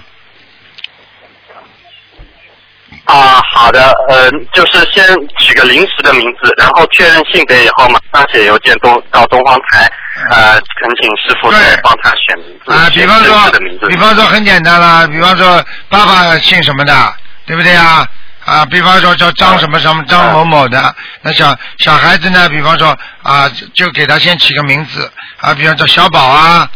[3.04, 5.04] 啊，好的，呃，就是先
[5.38, 9.90] 取个临时的名字，然后确认性别以后，马上写邮件东到东方台，
[10.30, 17.14] 呃，恳请师傅对再帮他选名字，啊，比方说比方说很简单啦，比方说爸爸姓什么的，
[17.46, 18.06] 对不对啊？
[18.46, 26.68] 啊，比方说叫张什么什么张某某的，那小小孩子呢，比方说啊，就就给他先起个名字啊，比方叫小宝啊，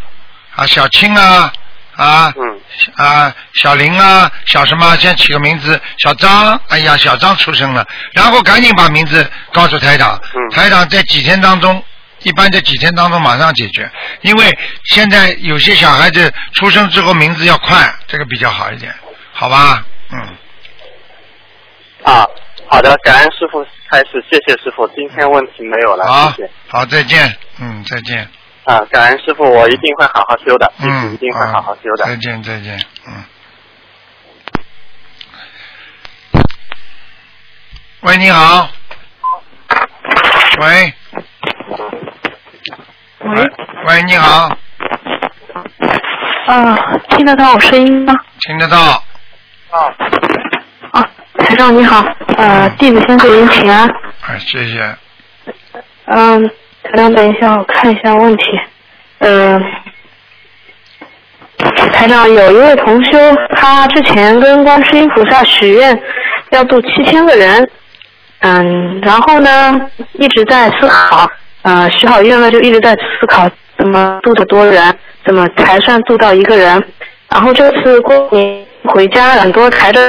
[0.56, 1.52] 啊小青啊，
[1.98, 2.60] 啊嗯
[2.96, 11.84] 啊小林啊，小什么，先起个名字，小张，哎呀，小张出生了，然后赶紧把名字告诉台长，嗯台长在几天当中。
[12.22, 13.88] 一般在几天当中马上解决，
[14.22, 18.92] 因为现在有些小孩子出生之后名字要快，这个比较好一点，
[19.32, 19.84] 好吧？
[20.10, 20.18] 嗯，
[22.02, 22.26] 啊，
[22.66, 28.28] 好的，感恩师傅开始，谢谢师傅，今天问题没有了，好谢谢。，好，再见，嗯，再见，
[28.68, 32.04] 啊，感恩师傅，我一定会好好修的，弟子嗯，一定会好好修的。
[32.04, 33.24] 再见，再见，嗯。
[38.02, 38.68] 喂，你好。
[40.60, 40.92] 喂。
[43.20, 43.50] 喂。
[43.86, 44.54] 喂，你好，
[46.48, 46.76] 啊，
[47.08, 48.12] 听得到我声音吗？
[48.40, 48.78] 听得到。
[49.70, 49.80] 啊，
[50.92, 52.04] 啊台长你好，
[52.36, 53.88] 呃，弟子先给您请安。
[54.26, 54.94] 哎，谢谢。
[56.04, 56.50] 嗯，
[56.90, 58.44] 台长，等一下，我看一下问题。
[59.18, 59.62] 嗯、
[61.92, 63.18] 台长有一位同修，
[63.56, 66.00] 他之前跟观世音菩萨许愿
[66.50, 67.68] 要度七千个人，
[68.40, 69.78] 嗯，然后呢
[70.14, 71.28] 一直在思考，
[71.62, 73.46] 呃，许好愿了就一直在思考
[73.76, 74.94] 怎么度的多人，
[75.26, 76.82] 怎么才算度到一个人。
[77.28, 80.00] 然后这次过年回家，很多抬着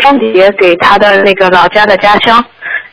[0.00, 2.42] 双节给他的那个老家的家乡，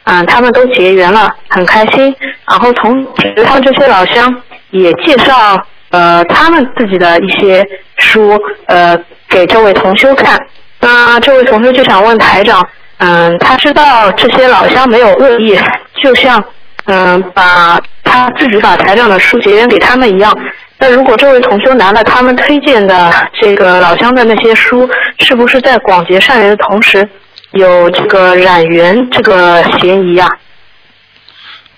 [0.04, 2.16] 嗯，他们都结缘了，很开心。
[2.48, 4.36] 然后同时，他们这些老乡
[4.72, 5.58] 也介绍
[5.92, 7.66] 呃他们自己的一些
[7.98, 8.98] 书呃
[9.30, 10.38] 给这位同修看。
[10.80, 15.58] 那这位同修就想问台长，嗯，他知道这些老乡没有恶意，
[16.04, 16.44] 就像
[16.86, 20.36] 嗯把他自己把台长的书结缘给他们一样。
[20.80, 27.08] 那如果这位同修拿了他们推荐的这个老乡的那些书，是不是在广结善缘的同时，
[27.52, 30.28] 有这个染缘这个嫌疑啊？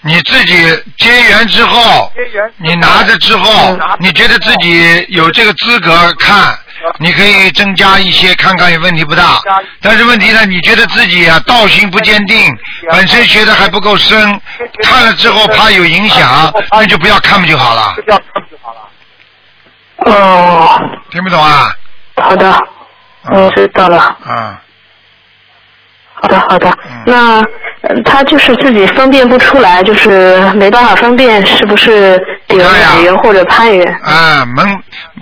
[0.05, 2.11] 你自己结缘之后，
[2.57, 6.53] 你拿着之后，你觉得自己有这个资格看，
[6.97, 9.41] 你可以增加一些看看，也问题不大。
[9.81, 12.53] 但是问题呢，你觉得自己啊道心不坚定，
[12.91, 14.41] 本身学的还不够深，
[14.83, 17.95] 看了之后怕有影响，那就不要看不就好了。
[20.05, 20.81] 哦，
[21.11, 21.73] 听不懂啊？
[22.17, 22.59] 好的，
[23.31, 23.97] 我知道了。
[23.97, 24.61] 啊，
[26.23, 26.69] 好的，好的。
[26.69, 27.45] 嗯那、呃
[28.05, 33.93] 他就是自己分辨不出来，就是没办法分辨是不是有染缘或者攀缘。
[34.01, 34.65] 啊，门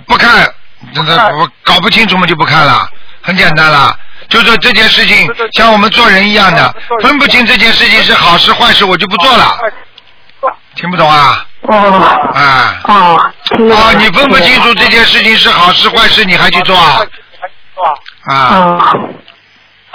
[0.06, 0.48] 不看，
[0.94, 2.88] 这个我搞不清楚嘛就不看了，
[3.20, 3.92] 很简单了。
[4.28, 9.58] 就是这件事情像我们做人一样的，分不清这件事情是好事坏事，我就不做了。
[10.76, 11.44] 听不懂啊？
[11.62, 11.76] 哦
[12.34, 17.02] 啊哦，听得懂哦，你分不清楚这件事情是好事坏事，你还去做啊？
[18.26, 19.08] 啊，哦，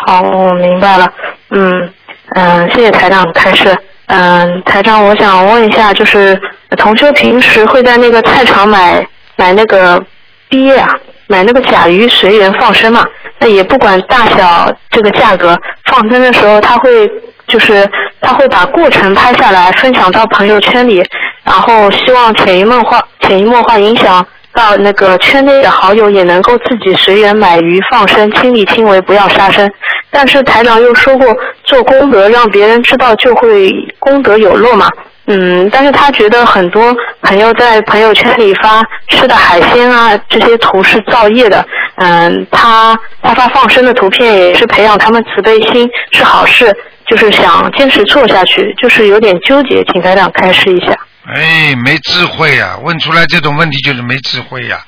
[0.06, 1.12] 好，我明白了。
[1.50, 1.90] 嗯
[2.36, 3.76] 嗯，谢谢台长开示。
[4.08, 6.40] 嗯，台长，我想问一下，就是
[6.78, 9.06] 同修平时会在那个菜场买
[9.36, 10.02] 买那个
[10.50, 10.88] 鳖啊，
[11.28, 13.04] 买那个甲鱼随缘放生嘛？
[13.40, 17.10] 那也不管大小这个价格，放生的时候他会
[17.48, 17.90] 就是
[18.22, 21.04] 他会把过程拍下来分享到朋友圈里，
[21.44, 24.26] 然后希望潜移默化潜移默化影响
[24.58, 29.72] 到那个圈内的好友也能够自己随缘买鱼放生，亲力亲为，不要杀生。
[30.10, 31.28] 但是台长又说过，
[31.64, 34.90] 做功德让别人知道就会功德有落嘛。
[35.28, 41.64] 嗯，但是他觉得很多朋友在朋友圈里发吃的海鲜啊，这些图是造业的。
[41.98, 46.76] 嗯，他他发放生的图片也是培养他们慈悲心，是好事，
[47.10, 50.94] 就是想坚持做下去，就是有点纠结，请台长开示一下。
[51.26, 54.86] 哎，没智慧呀、问出来这种问题就是没智慧呀、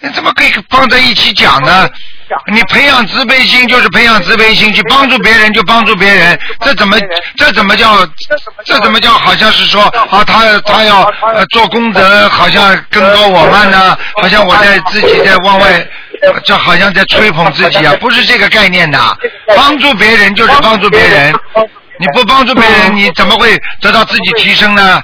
[0.00, 1.88] 你怎么可以放在一起讲呢？
[2.52, 6.98] 你培养慈悲心就是培养慈悲心，去帮助别人就帮助别人，这怎么
[7.36, 8.06] 这怎么叫
[8.64, 11.02] 这怎么叫好像是说啊他他要
[11.34, 13.96] 呃做功德，好像更高我慢呢？
[14.16, 15.86] 好像我在自己在往外，
[16.22, 18.98] 呃这好像在吹捧自己啊，不是这个概念的。
[19.56, 21.34] 帮助别人就是帮助别人，
[21.98, 25.02] 你不帮助别人，你怎么会得到自己提升呢？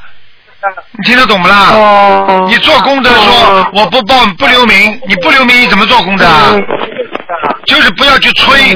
[0.92, 1.70] 你听得懂不啦？
[1.72, 6.54] 哦你做功德说我不报不留名，你不留名你怎么做功德啊？
[7.66, 8.74] 就是不要去吹，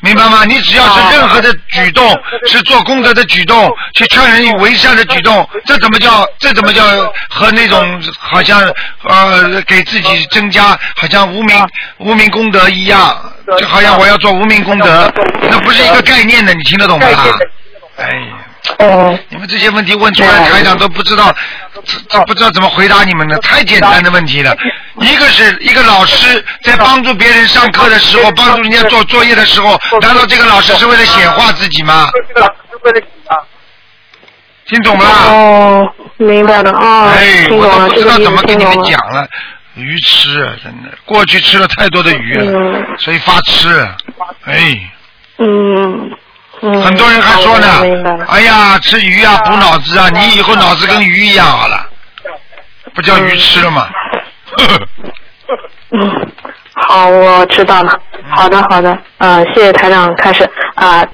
[0.00, 0.44] 明白吗？
[0.44, 2.16] 你只要是任何的举动，
[2.46, 6.82] 是做功德的举动，去劝人为善的举动，这怎么叫这怎么叫
[7.28, 8.60] 和那种好像
[9.04, 11.68] 呃给自己增加好像无名
[11.98, 15.12] 无名功德一样，就好像我要做无名功德，
[15.50, 17.06] 那不是一个概念的，你听得懂吗？
[17.96, 18.47] 哎呀。
[18.78, 21.34] 哦，你们这些问题问出来，台长都不知道，
[21.84, 23.38] 这这不知道怎么回答你们呢？
[23.38, 24.56] 太简单的问题了。
[25.00, 32.10] 一个是一个老师在帮助别人上课的时候，帮助人家做作业的时候，难道这个老师是为了显化自己吗？
[34.66, 35.06] 听懂了？
[35.06, 38.82] 哦，明白了啊，哎，我都不知道怎么跟你们。
[38.84, 39.26] 讲了。
[39.74, 43.88] 鱼吃，真的，过去吃了太多的鱼了，嗯所以发痴。
[44.44, 44.90] 哎，
[45.38, 46.10] 嗯
[46.62, 46.82] 嗯。
[46.82, 47.66] 很多人还说呢
[48.28, 51.86] 哎呀，吃鱼啊补脑子啊，你以后脑子跟鱼一样好了，
[52.94, 53.88] 不叫鱼吃了吗？
[55.90, 56.26] 嗯，
[56.74, 57.98] 好，我知道了。
[58.30, 60.48] 好的，好的，呃，谢谢台长开始。
[60.74, 61.04] 啊、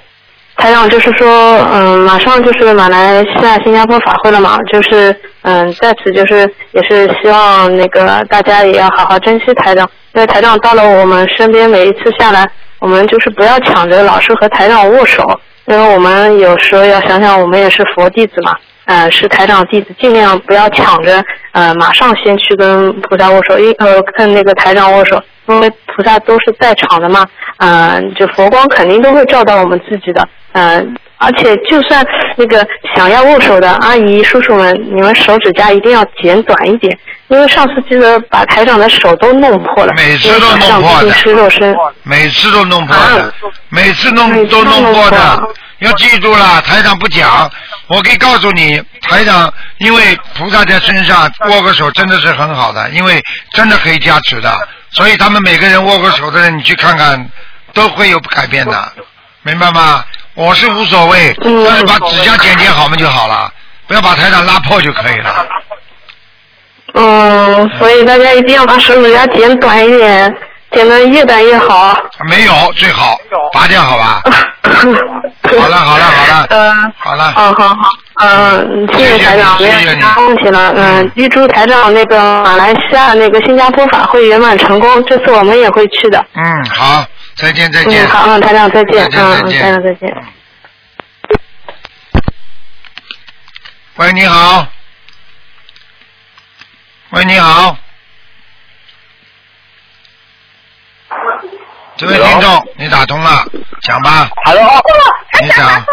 [0.56, 12.48] 台长就是说，嗯、马上就是马来西亚、新加坡法会了嘛，就是嗯、在此就是也是希望那个大家也要好好珍惜台长，因为台长到了我们身边，每一次下来，
[12.84, 15.22] 我们就是不要抢着老是和台长握手，
[15.64, 27.24] 因为我们有时候要想想，我们也是佛弟子嘛，呃，是台长弟子，尽量不要抢着呃马上先去跟菩萨握手，因呃跟那个台长握手，因为菩萨都是在场的嘛，
[27.56, 30.84] 呃，就佛光肯定都会照到我们自己的，呃，
[31.24, 32.06] 而且就算
[32.36, 36.96] 那个想要握手的阿姨叔叔们，你们手指甲一定要剪短一点，
[37.28, 41.06] 因为上次记得把台长的手都弄破了，每次都弄破的。
[42.02, 43.32] 每次都弄破的啊，
[43.70, 45.42] 每次弄都弄破的，
[45.78, 47.50] 要记住了，台长不讲，
[47.86, 54.52] 我可以告诉你，台长因为菩萨在身上握个手真的是很好的，因为真的可以加持的，
[54.90, 57.28] 所以他们每个人握个手的人，你去看看，
[57.72, 58.92] 都会有改变的，
[59.42, 60.04] 明白吗？
[60.34, 63.50] 我是无所谓，嗯但是把指甲剪剪好嘛就好了，
[63.86, 65.46] 不要把台长拉破就可以了。
[66.94, 70.32] 嗯，所以大家一定要把手指甲剪短一点，
[70.70, 71.96] 剪得越短越好。
[72.28, 73.16] 没有最好，
[73.52, 74.22] 拔掉好吧？
[74.64, 77.32] 好了好了好了嗯，好了。
[77.36, 77.88] 嗯，好好，
[78.20, 80.72] 嗯，谢谢台长，没有问题了。
[80.76, 86.24] 嗯，预祝台长那个马来西亚那个新加坡法会圆满成功，这次我们也会去的。
[86.34, 87.04] 嗯，好，
[87.36, 88.06] 再见再见。
[88.06, 90.26] 嗯，好，嗯，台长再见，再见嗯，再见台长再见。
[93.96, 94.66] 喂，你好。
[97.10, 97.76] 喂，你好。
[101.96, 103.44] 这位听众，你打通了，
[103.82, 104.28] 讲吧。
[104.46, 104.82] Hello，
[105.42, 105.84] 你讲。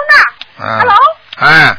[0.58, 0.80] 嗯。
[0.80, 0.96] Hello
[1.38, 1.78] 哎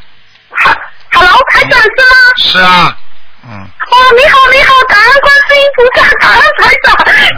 [1.13, 2.17] ，Hello，台长是吗？
[2.37, 2.97] 是啊，
[3.45, 6.95] 嗯，哦，你好，你好，感恩观世音菩萨，感恩台长，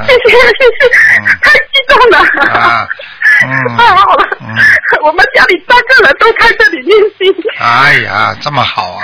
[0.07, 0.39] 谢谢谢
[0.79, 0.85] 谢，
[1.19, 2.19] 嗯太激动了。
[2.61, 2.89] 啊
[3.43, 3.77] 嗯。
[3.77, 4.47] 太好了，嗯
[5.03, 7.35] 我们家里三个人都在这里念经。
[7.59, 9.03] 哎呀，这么好啊，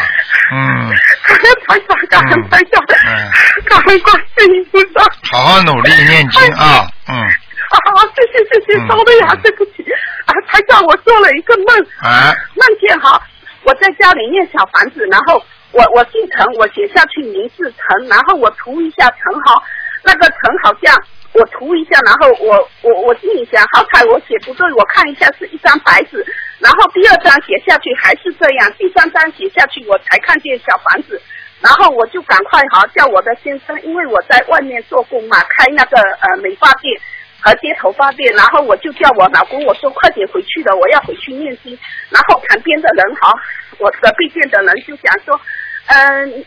[0.52, 0.90] 嗯，
[1.26, 3.30] 感恩台长，感恩台长，嗯
[3.64, 5.04] 感恩观世音菩萨。
[5.32, 7.76] 好好努力念经啊，嗯，啊，
[8.14, 9.84] 谢谢谢谢嗯，稍微啊，对不起，
[10.26, 13.20] 啊，台长，我做了一个梦，啊，梦见哈，
[13.62, 19.62] 我在家里念小房子，然后我我姓陈，我写下去名字陈，然后我涂一下陈好，
[20.04, 20.94] 那个陈好像
[21.32, 26.24] 我涂一下，然后我我我心里想，好彩我写不对，我看一下是一张白纸，
[26.58, 31.20] 然后第二张写下去还是这样，第三张写下去我才看见小房子。
[31.60, 36.98] 然后我就赶快好叫我的先生，因为我在外面做工嘛，开那个呃美发店
[37.40, 41.78] 和接头发店，然后我就叫我老公，我说快点回去了，我要回去念经。
[42.10, 43.32] 然后旁边的人哈，
[43.78, 45.40] 我隔壁店的人就讲说，
[45.86, 46.44] 嗯、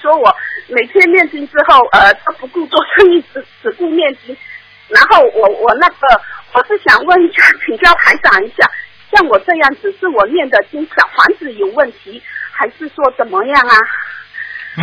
[0.00, 0.34] 说我
[0.68, 4.36] 每天念经之后，呃，都不顾做生意，只只顾念经。
[4.88, 6.20] 然后我我那个
[6.52, 8.68] 我是想问一下，请教台长一下，
[9.12, 13.76] 像我这样子，是我念的经小房子有问题，还是说怎么样啊？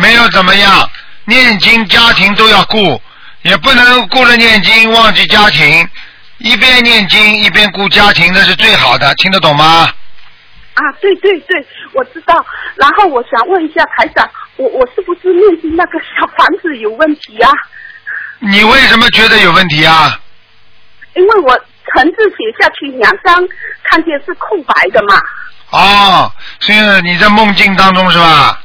[0.00, 0.88] 没有怎么样，
[1.26, 3.00] 念经家庭都要顾，
[3.48, 5.88] 也不能顾了念经忘记家庭，
[6.38, 9.90] 一边念经一边顾家庭，那是最好的，听得懂吗？
[10.74, 12.44] 啊，对对对，我知道。
[12.76, 17.50] 然后我想问一下台长，我我是不是念经那个小房子有问题啊？
[18.40, 20.20] 你为什么觉得有问题啊？
[21.14, 21.58] 因为我
[21.94, 23.34] 陈字写下去两张，
[23.84, 25.20] 看见是空白的嘛。
[25.70, 28.60] 哦，是你在梦境当中是吧？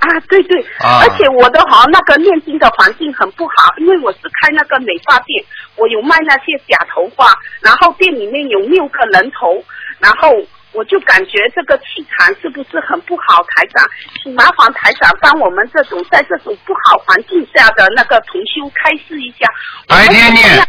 [0.00, 5.44] 啊，对对，啊而且我的好那个念经的环境很不好，因为我是开那个美发店，
[5.76, 9.62] 我有卖那些假头发，然后店里面有六个人头，
[9.98, 10.30] 然后
[10.72, 13.42] 我就感觉这个气场是不是很不好？
[13.54, 13.86] 台长，
[14.22, 19.46] 请麻烦台长帮我们这种在这种不好环境下的那个同修开示一下。
[19.86, 20.66] 白天念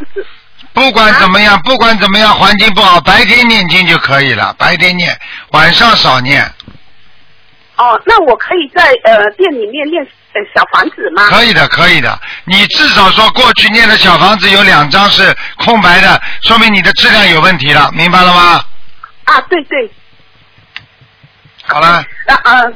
[0.74, 5.16] 不管怎么样，不管怎么样，环境不好，白天念经就可以了，白天念，
[5.52, 6.44] 晚上少念，
[7.82, 10.00] 哦，那我可以在呃店里面念
[10.34, 11.26] 呃小房子吗？
[11.30, 12.16] 可以的，可以的。
[12.44, 18.60] 你至少说过去念的小房子有两张是空白的，说明你的质量有问题了，明白了吗？
[19.24, 19.90] 啊，对对，
[21.64, 22.72] 好了，那呃，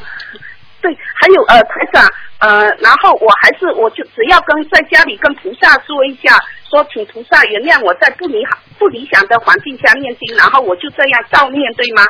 [0.81, 6.37] 对，还有呃，台长，呃，然后我还是我就只要跟在家里跟菩萨说一下，
[6.69, 12.05] 说请菩萨原谅我在不理好不理想的环境下念经，然后我就这样照念，对吗？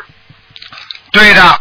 [1.12, 1.60] 对的，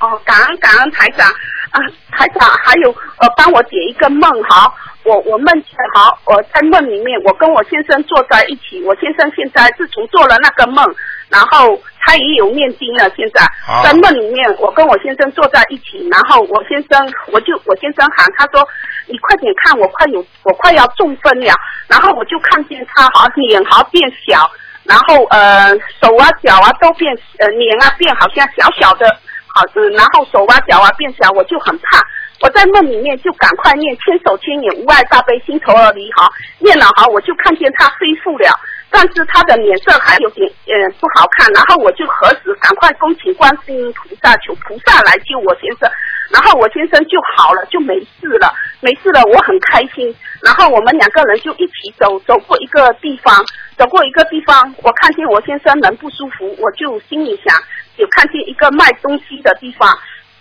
[0.00, 1.30] 哦，感恩感恩台长。
[1.70, 1.78] 啊，
[2.10, 4.74] 台长还有呃，帮我解一个梦哈，
[5.04, 10.84] 我我梦见好，我在梦里面我跟我先生坐在一起，我先生现在自从做了那个梦，
[11.28, 13.46] 然后他也有念经了，现在
[13.84, 18.66] 在梦里面我跟我先生坐在一起，然后我先生我就我先生喊他说
[19.06, 21.54] 你快点看我快有我快要中风了，
[21.86, 24.50] 然后我就看见他好像脸好像变小。
[24.82, 25.68] 然后呃
[26.02, 29.06] 手啊脚啊都变呃脸啊变好像小小的，
[29.54, 32.04] 好嗯，然后手啊脚啊变小，我就很怕。
[32.40, 38.48] 我在梦里面就赶快念千手千眼无碍大悲心头而离哈，念了哈，我就看见他恢复了，
[38.90, 45.90] 但是他的脸色还有点呃不好看，然后我就合十赶快恭请观世音菩萨求菩萨来救我先生，
[46.30, 50.14] 然后我先生就好了，就没事了，没事了，我很开心。
[50.40, 53.44] 然后我们两个人就一起走，走过一个地方，
[53.76, 57.54] 走过一个地方，我看见我先生人不舒服，我就心里想，
[58.00, 59.96] 有看见一个卖东西的地方，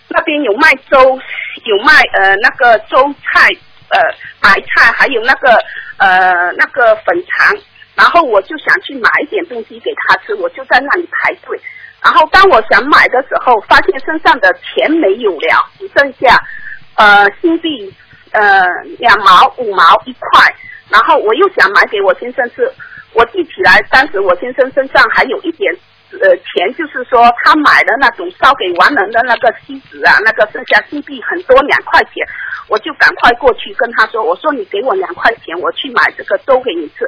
[0.07, 1.19] 那边有卖粥，
[1.65, 3.47] 有卖呃那个粥菜，
[3.89, 3.99] 呃
[4.41, 5.51] 白菜，还有那个
[5.97, 7.55] 呃那个粉肠，
[7.95, 11.59] 然后我就想去买一点东西给他吃，我就在那里排队。
[12.01, 16.41] 然后当我想买的时候，发现身上的钱没有了，只剩下
[16.95, 17.93] 呃新币
[18.31, 18.65] 呃
[18.99, 20.55] 两毛五毛一块，
[20.89, 22.71] 然后我又想买给我先生吃，
[23.13, 25.75] 我记起来当时我先生身上还有一点
[26.21, 32.25] 呃钱，就是说他买的那种烧给亡人的那个锡纸啊，那个剩下金币很多两块钱，
[32.67, 37.07] 我就赶快过去跟他说，我说你给我两块钱，我去买这个粥给你吃。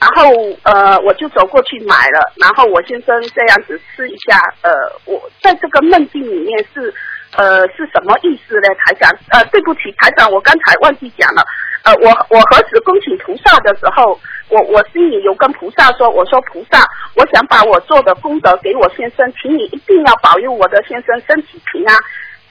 [0.00, 0.32] 然后
[0.62, 4.70] 呃，我就走过去买了，然后我先生这样子吃一下，呃，
[5.04, 6.92] 我在这个梦境里面是
[7.36, 8.68] 呃是什么意思呢？
[8.78, 11.44] 台长，呃，对不起，台长，我刚才忘记讲了，
[11.82, 14.18] 呃，我我何时恭请菩萨的时候，
[14.48, 21.96] 我我心里有跟菩萨说，我说菩萨，我想把我做的功德给我先生，请你一定要保佑我的先生身体平安。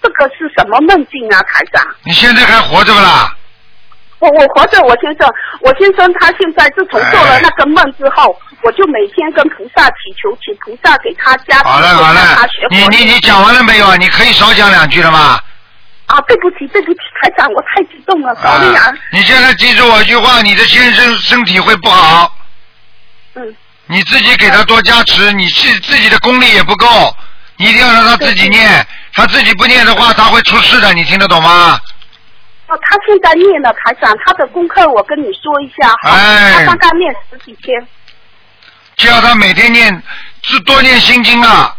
[0.02, 1.86] 这个是什么梦境啊，台长？
[2.06, 3.36] 你现在还活着不啦？
[4.20, 5.30] 我我活着，我先生，
[5.62, 13.96] 我先生他现在自从做了那个梦之后，我就每天跟菩萨祈求，请菩萨给他加持，好了好了让他学，你你你讲完了没有啊？
[13.96, 15.40] 你可以少讲两句了吗？
[16.10, 18.86] 啊，对不起对不起，台长，我太激动了，sorry 啊。
[18.86, 22.36] 啊，你现在记住我一句话，你的先生身体会不好，
[23.36, 23.56] 嗯，
[23.86, 27.16] 你自己给他多加持，你自自己的功力也不够，
[27.58, 31.80] 你一定要让他自己念，他自己不念的话，他会出事的，你听得懂吗？
[32.68, 36.54] 哦，他现在念了，台长，他的功课我跟你说一下，好哎。
[36.56, 37.88] 他刚刚念十几天，
[38.98, 40.04] 叫他每天念，
[40.42, 41.76] 是多念心经啊，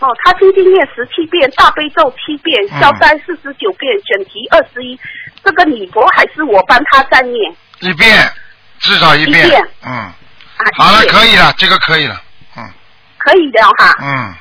[0.00, 2.80] 哦，他今天念十七遍，大悲咒七遍，嗯。
[2.80, 4.98] 消灾四十九遍，选题二十一，
[5.44, 7.34] 这个礼佛还是我帮他在念
[7.80, 8.30] 一遍，
[8.78, 10.14] 至少一遍，一遍嗯，啊，
[10.76, 12.20] 好了，可以了，这个可以了，
[12.56, 12.64] 嗯。
[13.18, 14.34] 可以的哈，嗯，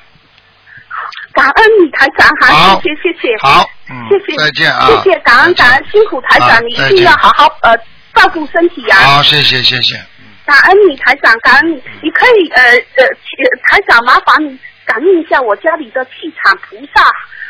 [1.33, 3.37] 感恩你台长哈，好谢谢谢谢。
[3.41, 7.75] 好，嗯，谢谢，再见啊，谢谢，感恩感恩，辛苦台长，你一定要好好呃
[8.13, 8.97] 照顾身体啊。
[8.99, 9.95] 好，谢谢谢谢，
[10.45, 14.57] 感恩你台长，感恩你，你可以呃呃呃台长麻烦你
[14.88, 16.11] 感应一下我家里的气
[16.41, 17.03] 场菩萨，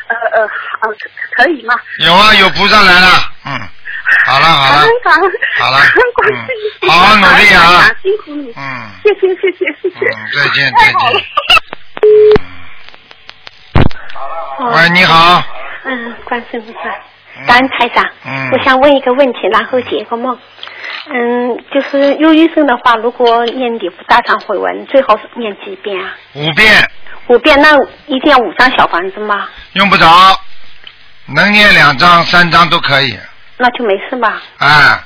[0.08, 1.74] 呃呃呃可可以吗？
[2.04, 3.06] 有啊，有菩萨来了，
[3.46, 3.60] 嗯，
[4.26, 4.88] 好了好了。
[5.60, 7.88] 好了感恩观世音菩萨嗯好好努力啊。
[8.02, 8.90] 辛苦你，嗯。
[9.04, 10.98] 谢谢谢谢谢谢，嗯，再见再见。
[14.74, 15.42] 喂，你好，
[15.84, 18.04] 嗯，观世音菩萨，感恩台长。
[18.26, 18.50] 嗯。
[18.50, 20.36] 我想问一个问题，然后解个梦。
[21.10, 26.14] 嗯，就是忧郁症的话，如果念礼佛大忏悔文，最好是念几遍啊？
[26.34, 26.90] 五遍
[27.28, 27.74] 五遍，那
[28.06, 29.48] 一定要五张小房子吗？
[29.72, 30.06] 用不着，
[31.34, 33.18] 能念两张三张都可以，
[33.56, 34.42] 那就没事吧？
[34.58, 35.04] 啊。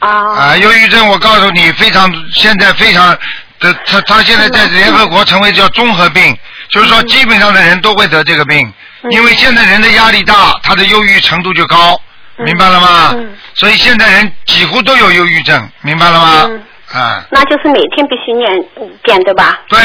[0.00, 0.08] 啊。
[0.08, 3.16] 啊，忧郁症，我告诉你，非常现在非常
[3.58, 6.36] 的，他他现在在联合国成为叫综合病，
[6.68, 8.70] 就是说基本上的人都会得这个病，
[9.10, 11.98] 因为现在人的压力大，他的忧郁程度就高，
[12.38, 13.10] 明白了吗？
[13.14, 16.50] 嗯所以现在人几乎都有忧郁症，明白了吗？
[16.92, 19.60] 啊，那就是每天必须念五遍，对吧？
[19.68, 19.78] 对，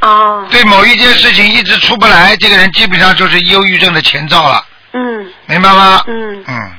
[0.00, 6.02] 哦，对某一件事情一直出不来，这个人基本上就是忧郁症的前兆了，嗯明白吗？
[6.08, 6.70] 嗯，嗯，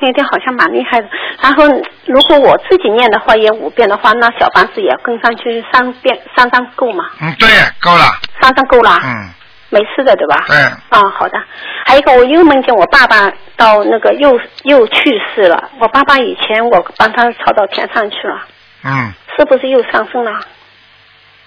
[0.00, 1.06] 那天好像蛮厉害的。
[1.40, 1.64] 然后
[2.06, 7.04] 如果我自己念的话，也五遍的话，那小房子也跟上去三遍，三张够吗？
[7.20, 7.48] 嗯，对，
[7.80, 8.04] 够了，
[8.40, 9.30] 三张够了，嗯，
[9.70, 10.44] 没事的对吧？
[10.48, 11.38] 嗯，啊，好的。
[11.86, 14.94] 还有一个，我又梦见我爸爸到那个又又去
[15.34, 15.70] 世了。
[15.80, 18.42] 我爸爸以前我帮他抄到天上去了，
[18.84, 20.32] 嗯，是不是又上升了？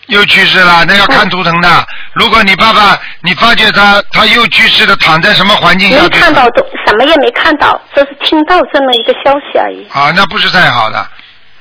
[0.07, 1.69] 又去世了，那要看图腾的。
[2.13, 6.01] 如果你爸爸，你发觉他他又去世了，躺在什么环境下？
[6.03, 9.87] 没看到都什么也没看到，只是听到这么一个消息而已。
[9.93, 10.97] 啊，那不是太好的。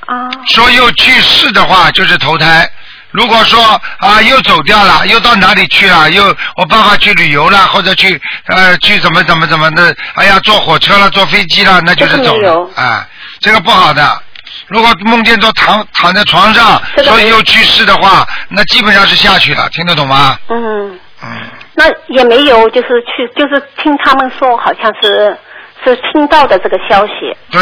[0.06, 0.28] 啊。
[0.48, 2.68] 说又去世的话，就是投胎。
[3.12, 3.62] 如果说
[3.98, 6.10] 啊又走掉了，又到哪里去了？
[6.10, 6.24] 又
[6.56, 9.94] 我爸爸去旅游了，或者去呃去怎么怎么怎么的？
[10.14, 12.68] 哎呀，坐火车了，坐飞机了，那就是走了。
[12.74, 13.06] 啊，
[13.40, 14.22] 这个不好的。
[14.68, 20.38] 如果梦见都躺躺在床上，所以又去世的话，那基本上是下去了，听得懂吗？
[20.48, 20.98] 嗯。
[21.22, 21.28] 嗯。
[21.74, 25.36] 那也没有，就是去，就是听他们说，好像是
[25.84, 27.12] 是听到的这个消息。
[27.50, 27.60] 对。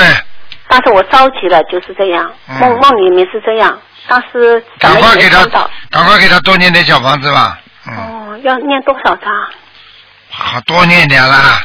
[0.68, 3.76] 但是我着急了，就是这样，嗯梦梦里面是这样，
[4.11, 5.46] 但是怎赶快给他
[5.88, 9.32] 赶快给他多念点小房子吧，哦，要念多少张？
[10.30, 11.62] 好多念点啦。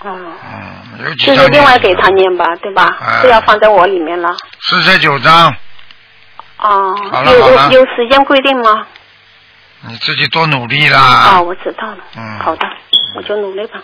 [0.00, 1.48] 哦，嗯，有几就是？
[1.48, 2.96] 另外给他念吧，对吧？
[3.00, 4.34] 哎不要放在我里面了。
[4.60, 5.54] 四十九张，
[6.56, 6.96] 哦
[7.26, 8.86] 有有有时间规定吗？
[9.82, 11.42] 你自己多努力啊，哦。
[11.42, 11.98] 我知道了。
[12.16, 12.38] 嗯。
[12.38, 12.66] 好的，
[13.14, 13.78] 我就努力吧。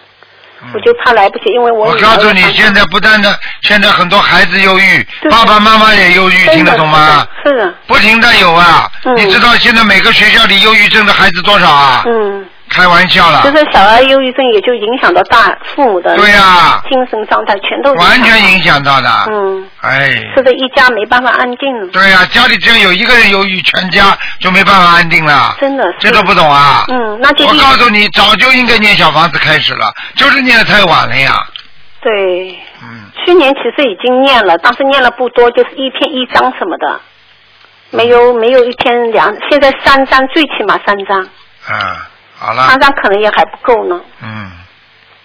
[0.73, 7.27] 我就怕来不及，因为我我告诉你，现在不但的，现在很多孩子忧郁，爸爸妈妈也忧郁，听得懂吗？
[7.45, 7.75] 是的。
[7.87, 12.03] 不停的有啊，嗯你知道现在每个学校里忧郁症的孩子多少啊？
[12.07, 12.47] 嗯。
[12.75, 19.09] 开玩笑了，就是小儿忧郁症，也就影响到大父母的对呀精神状态，全都完全影响到的。
[19.31, 21.87] 嗯，哎，是的，一家没办法安定了。
[21.93, 25.57] 对呀、家里只要有一个人忧郁，全家就没办法安定了。
[25.61, 25.95] 真的是。
[26.01, 26.85] 这都不懂啊？
[26.89, 31.47] 嗯，那就我告诉你，早就应该念小房子开始了，就是念的太晚了呀。
[32.01, 32.59] 对。
[32.83, 33.05] 嗯。
[33.25, 37.01] 去年其实已经念了，但是念了不多，就是一篇一张什么的，
[37.91, 41.97] 没有没有一篇两，现在三张，最起码三张，嗯，
[42.37, 42.81] 好了三。
[42.81, 44.01] 张可能也还不够呢。
[44.23, 44.51] 嗯，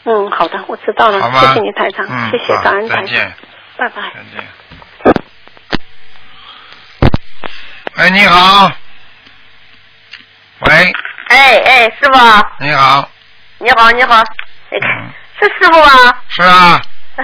[0.05, 3.33] 嗯，好的，我知道了谢谢你台长，嗯，谢谢好感恩台长再见，，
[3.77, 4.01] 拜拜。
[4.01, 4.47] 再见。
[7.95, 8.71] 哎，你好。
[10.61, 10.93] 喂，
[11.29, 12.19] 哎哎，师傅，
[12.59, 13.09] 你好，
[13.59, 14.21] 你好你好，
[15.39, 16.13] 是师傅吗？
[16.27, 16.81] 是啊，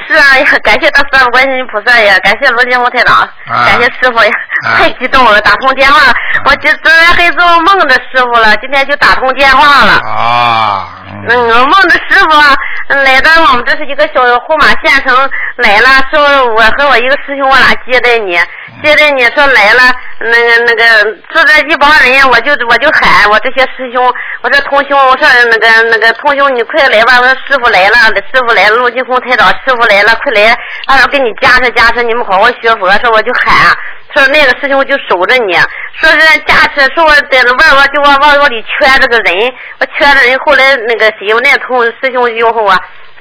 [0.07, 0.23] 是啊，
[0.63, 3.17] 感谢大慈大悲观世音菩萨呀，感谢罗金红台长，
[3.47, 5.99] 啊感谢师傅呀，啊太激动了，打通电话，
[6.45, 9.93] 我这昨天还做梦的师傅了，今天就打通电话了。
[10.07, 10.87] 啊，
[11.27, 12.55] 嗯，我梦的师傅啊
[13.03, 18.39] 来到我们这是一个小呼马县城来了，说我和我一个师兄我俩接待你，
[18.83, 19.81] 接待你说来了，
[20.19, 20.83] 那个那个
[21.31, 27.97] 说这一帮人，我就我就喊我这些师兄，我说同兄，我说那个那个同兄你快来吧，我说师傅来了，
[28.31, 33.75] 师傅来了，陆金红台长师傅来了，快来，他说给你加持加持，你们好好学佛，说我就喊。
[34.15, 35.53] 说那个师兄就守着你，
[35.99, 42.71] 说是加持，说我在那外边就往往往里圈这个人，我圈着人，后来那个谁，我那同师兄吆喝我，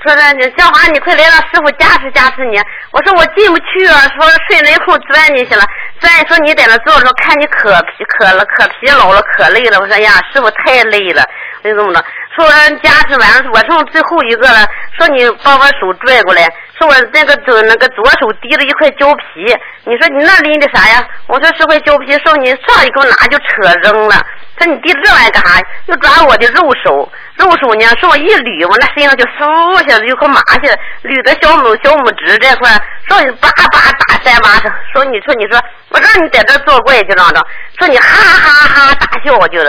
[0.05, 5.65] 说是你小华你快来让师傅加持加持你，我说我进不去啊，说顺人后钻进去了，
[5.99, 11.25] 钻说你在那坐着，看你可疲可了可疲劳了可累了，我说呀师傅太累了，
[11.65, 12.05] 我就这么着，
[12.37, 12.49] 说
[12.85, 14.65] 加持完了，我剩最后一个了，
[14.97, 16.49] 说你把我手拽过来。
[16.77, 21.07] 说我那个左那个左手提了一块胶皮，你说你那拎的啥呀？
[21.29, 24.17] 我说是块胶皮，说你上一给我拿就扯扔了。
[24.59, 25.61] 说你提这玩意干啥？
[25.87, 27.87] 又抓我的肉手，肉手呢？
[28.01, 32.71] 说我一捋，我那身上就嗖一下子就和麻似的，捋的小拇小拇指这块，
[33.09, 34.73] 说你叭叭打三巴掌。
[34.93, 35.61] 说你说你说，
[35.91, 37.47] 我让你在这作怪就嚷嚷，
[37.79, 39.61] 说你哈哈哈大笑我就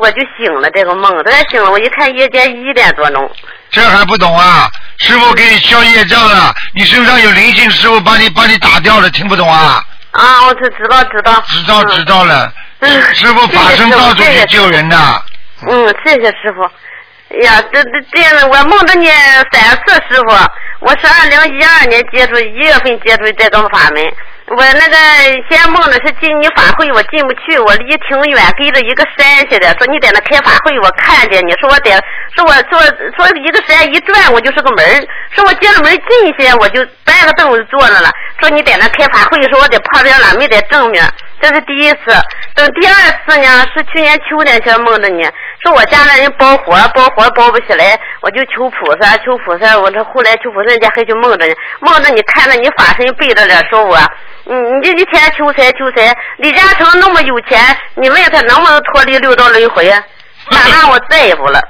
[0.00, 3.30] 我就醒了这个梦，突然醒了，我一看夜间一点多钟。
[3.72, 4.70] 这还不懂啊？
[4.98, 9.82] 师傅给你消业障了，你身上有灵性，师傅把你把你打掉了，听不懂啊？
[10.12, 11.42] 啊，我知知道知道。
[11.48, 14.96] 知道知道了，嗯师傅法身到处去救人的。
[15.66, 16.62] 嗯，谢谢师傅。
[17.30, 19.08] 哎呀，这这这样的，我梦着你
[19.50, 20.36] 三次师傅，
[20.80, 24.04] 我是二零一二年接触，一月份接触这种法门。
[24.48, 24.96] 我那个
[25.48, 29.72] 先梦的是进你法会，我进不去，我离挺远，跟着一个山似的。
[29.78, 31.92] 说你在那开法会，我看见你，说我在，
[32.34, 32.80] 说我说
[33.16, 34.84] 说一个山一转，我就是个门
[35.30, 38.10] 说我进了门进去，我就搬个凳子坐着了。
[38.40, 41.02] 说你在那开法会，说我在旁边了，没在正面。
[41.40, 41.98] 这是第一次。
[42.54, 45.24] 等第二次呢，是去年秋天前梦着你，
[45.62, 49.78] 说我家里人包火包火包不起来，我就求菩萨求菩萨。
[49.78, 53.96] 我这后来求菩萨，人家还就梦着呢，梦着你看着你法身背着脸说我，
[54.44, 57.60] 你你这一天求财求财，李嘉诚那么有钱，
[57.94, 59.88] 你问他能不能脱离六道轮回？
[60.50, 61.60] 那我再也不了。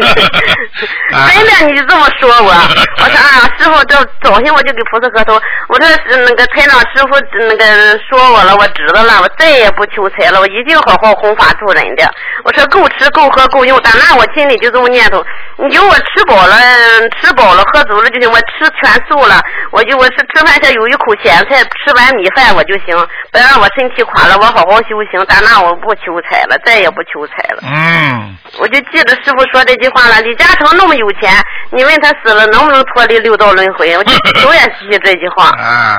[0.00, 5.38] 真的，你就这么说我，我说啊，师傅，这早晨我就给菩萨磕头，
[5.68, 7.08] 我说是那个台长师傅
[7.48, 12.10] 那个说我了，我知道了，我再也不求财了，我一定好好弘法度人的。
[12.44, 15.22] 我说够吃够喝够用，打那我心里就这么念头，
[15.56, 16.56] 你就我吃饱了
[17.20, 22.96] 吃饱了喝足了就行，我吃全素了，我就我是吃饭前有一口咸菜，吃完米饭我就行，
[23.32, 27.62] 不让我身体垮了，我好好修行，打那我不求财了，再也不求财了。
[27.62, 30.20] 嗯，我就记得师傅说这句话了。
[30.22, 31.32] 李嘉诚那么有钱，
[31.72, 33.96] 你问他死了能不能脱离六道轮回？
[33.96, 34.12] 我就
[34.42, 35.50] 永远记这句话。
[35.50, 35.96] 啊，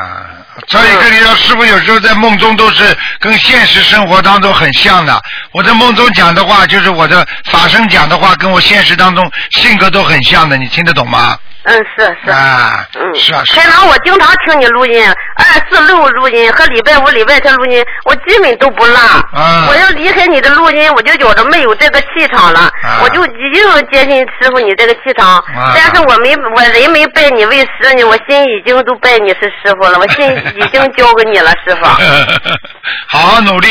[0.67, 5.21] 所以跟你说，师傅有时候在梦中都是跟现实生活当中很像的。
[5.51, 11.37] 我在梦中讲的话，就是我的法身讲的话，跟我现实当中性格都很像的，你听得懂吗？
[11.63, 12.31] 嗯，是是。
[12.31, 15.05] 啊，嗯，是啊，是台长，我经常听你录音，
[15.37, 18.95] 二四六录音和礼拜五、礼拜天录音，我基本都不落。
[18.97, 22.71] 啊我要离开你的录音，我就觉着没有这个气场了，
[23.03, 25.37] 我就已经接近师傅你这个气场。
[25.37, 31.85] 啊但是我没我人没拜你为师呢，我心已经都拜你是师傅了，我心已经交给你了，师傅。
[33.07, 33.67] 好好努力，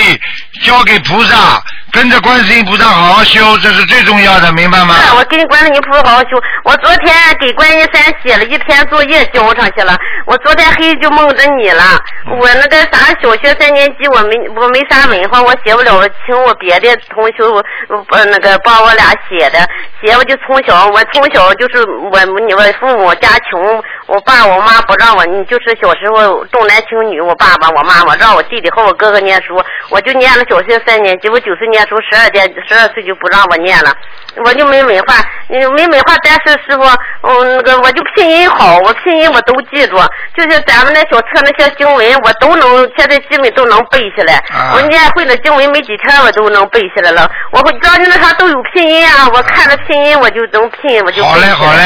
[0.64, 1.60] 交给菩萨，
[1.92, 4.94] 跟着观世音菩萨好好修，这是最重要的，明白吗？
[4.94, 6.40] 是，我跟观世音菩萨好好修。
[6.64, 9.96] 我昨天给观音山写了一篇作业交上去了。
[10.26, 11.82] 我昨天黑就梦着你了。
[12.38, 17.42] 我那个啥小学三年级，我没我没啥文化，我写不了，我请我别的同学
[18.10, 19.58] 呃那个帮我俩写的。
[20.00, 29.60] 写我就从小我从小就是我你我父母家穷，我爸我妈不让我，你就是小时候重男轻女，我爸爸我妈妈让我弟弟和我哥哥念书，
[29.90, 33.92] 我就念了小学三年级，我九岁念书，十二点十二岁就不让我念了，
[34.44, 35.14] 我就没文化，
[35.48, 36.84] 嗯没文化，但是师傅，
[37.22, 39.96] 嗯那个我就拼音好，我拼音我都记住，
[40.36, 51.80] 就是咱们那小册那些经文我都能，现在基本都能背下来，啊我念会了经文没几天我都能背下来了，我会知道你那啥都有拼音啊，我看着拼音我就能拼，我就好嘞，好嘞，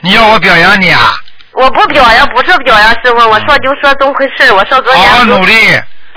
[0.00, 1.00] 你要我表扬你啊？
[1.52, 4.52] 我不表扬，不是表扬师傅，我说就说怎么回事。
[4.52, 5.52] 我说昨好天好努力，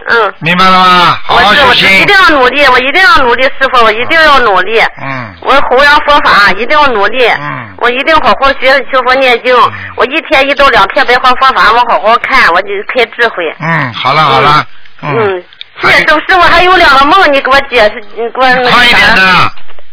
[0.09, 1.17] 嗯，明白了吗？
[1.23, 2.15] 好好修我是我是一定。
[2.15, 4.79] 要努力，我一定要努力，师傅，我一定要努力。
[5.01, 7.27] 嗯我弘扬佛法，一定要努力。
[7.27, 9.55] 嗯我一定好好学学佛念经。
[9.95, 13.55] 我一天一到两篇白话佛法，我好好看，我就开智慧。
[13.61, 14.65] 嗯，好了好了，
[15.01, 15.43] 嗯，嗯，
[15.81, 19.23] 谢谢周师傅，还有两个梦，你给我解释，你给我快一点的，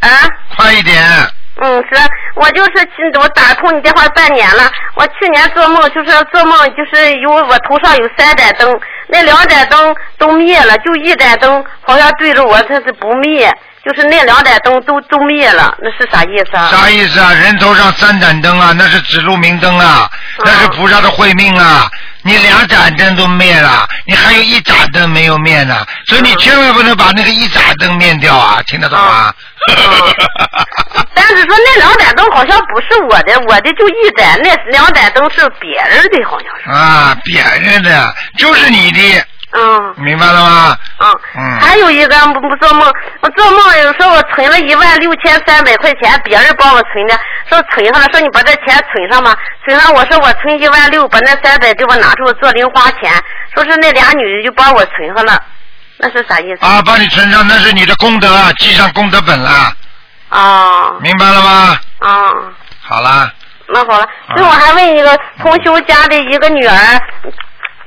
[0.00, 0.08] 啊？
[0.56, 0.96] 快一点。
[1.58, 1.96] 嗯，是
[2.34, 2.70] 我就是
[3.18, 4.70] 我打通你电话半年了。
[4.94, 8.78] 我去年做梦就是做梦，就是有我头上有三盏灯，
[9.08, 13.50] 那两盏灯都灭了，就一盏灯好像对着我，它是不灭，
[13.82, 16.68] 就是那两盏灯都都灭了，那是啥意思啊？
[16.70, 17.32] 啥意思啊？
[17.32, 20.06] 人头上三盏灯啊，那是指路明灯啊，
[20.44, 21.90] 那是菩萨的慧命啊。
[22.26, 29.32] 你两盏灯都灭了，你还有一盏灯没有灭呢，所以你千万不能把那个一盏灯灭掉啊，听得懂吗？
[31.14, 36.70] 但是说那两盏灯好像不是我的，我的就一盏，那两盏灯是别人的，好像是。
[36.70, 39.94] 啊，别人的就是你的，嗯。
[39.98, 40.76] 明白了吗？
[41.60, 49.34] 还有一个不不做梦，我做梦有时候我存了一万六千三百块钱，别人帮我存的，说存上了，说你把这钱存上吧，
[49.64, 53.12] 存上，我说我存一万六，把那三百给我拿出做零花钱，
[53.54, 55.40] 说是那俩女的就帮我存上了，
[55.98, 56.66] 那是啥意思？
[56.66, 59.50] 啊，帮你存上，那是你的功德，啊，记上功德本了，
[60.28, 60.92] 啊。
[61.00, 61.78] 明白了吗？
[62.00, 62.32] 啊，
[62.82, 63.32] 好啦，
[63.68, 66.74] 那好了，所以我还问一个同修家的一个女儿。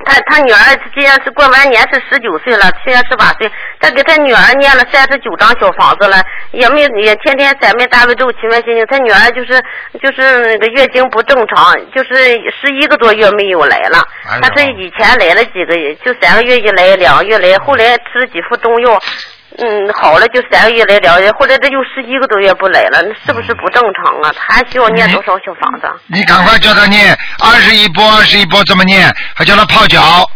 [0.06, 0.58] 他他女儿
[0.93, 3.52] 今年是过完年是十九岁了，去年十八岁。
[3.80, 6.22] 他给他女儿念了三十九张小房子了，
[6.52, 8.86] 也没也天天三遍大悲咒、七遍心经。
[8.88, 9.62] 他女儿就是
[10.02, 12.16] 就是那个月经不正常，就是
[12.50, 14.04] 十一个多月没有来了。
[14.41, 19.00] 他是以前来了几个月，就三个月一来，两个月来，后来吃了几副中药。
[19.62, 24.34] 嗯，好了就三个月来两个月，后来这又十一个多月不来了，那是不是不正常啊？
[24.38, 25.88] 他还需要念多少小房子？
[26.07, 30.30] 你赶快叫他念二十一波，二十一波这么念，还叫他泡脚，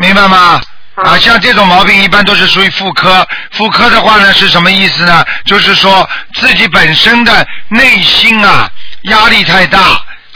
[0.00, 0.60] 明白吗？
[0.96, 3.26] 啊啊，像这种毛病一般都是属于妇科。
[3.50, 5.24] 妇科的话呢是什么意思呢？
[5.44, 8.66] 就是说自己本身的内心啊
[9.02, 9.78] 压力太大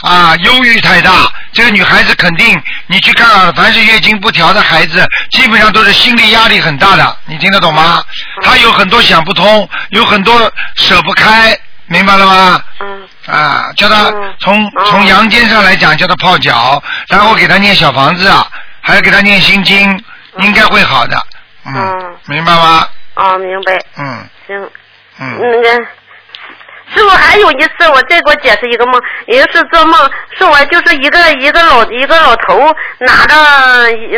[0.02, 1.30] 啊，忧郁太大。
[1.52, 7.16] 这个女孩子肯定，你去看啊，凡是月经不调的孩子，基本上都是心理压力很大的。
[7.26, 8.02] 你听得懂吗？
[8.42, 12.62] 她有很多想不通，有很多舍不开，明白了吗？
[12.80, 18.46] 嗯啊，叫他嗯从嗯从阳间上来讲，叫她泡脚，然后给她念小房子，啊，
[18.80, 20.02] 还要给她念心经，
[20.38, 21.16] 应该会好的。
[21.66, 22.86] 嗯嗯，明白吗？
[23.16, 23.72] 哦，明白。
[23.98, 24.70] 嗯行，
[25.18, 25.86] 嗯，那个
[26.92, 32.58] 师傅还有一次，我再给我解释一个梦，也就是做梦，是我就是一个一个老一个老头
[32.98, 33.34] 拿着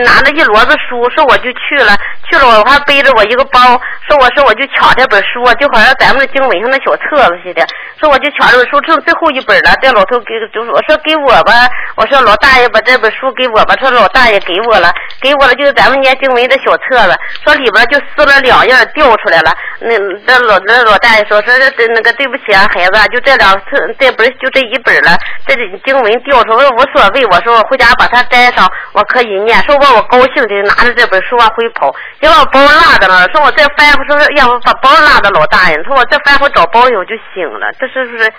[0.03, 1.95] 拿着一摞子书，说我就去了，
[2.31, 3.61] 去了我还背着我一个包，
[4.09, 7.67] 说我说我就抢这本书，就好像咱们的经文上那小册子似的，
[8.01, 17.15] 说我就抢这本书，剩最后一本了，这老头给就是我说给我吧，我说老大爷把这本书给我吧，说老大爷给我了，给我了就是咱们念经文的小册子，
[17.45, 25.55] 说里边就撕了两页掉出来了，那这老这老大爷说说这那个对不起啊孩子啊，就这两次这本就这一本了，这
[25.85, 38.33] 经文掉出来我说无所谓，我说我回家把它摘上，我可以念，说我我高兴的拿着这本书往回跑，结果包落的了，说我再翻回说要不把包落的老大爷，说我再翻回找包里我就醒了，这是不是？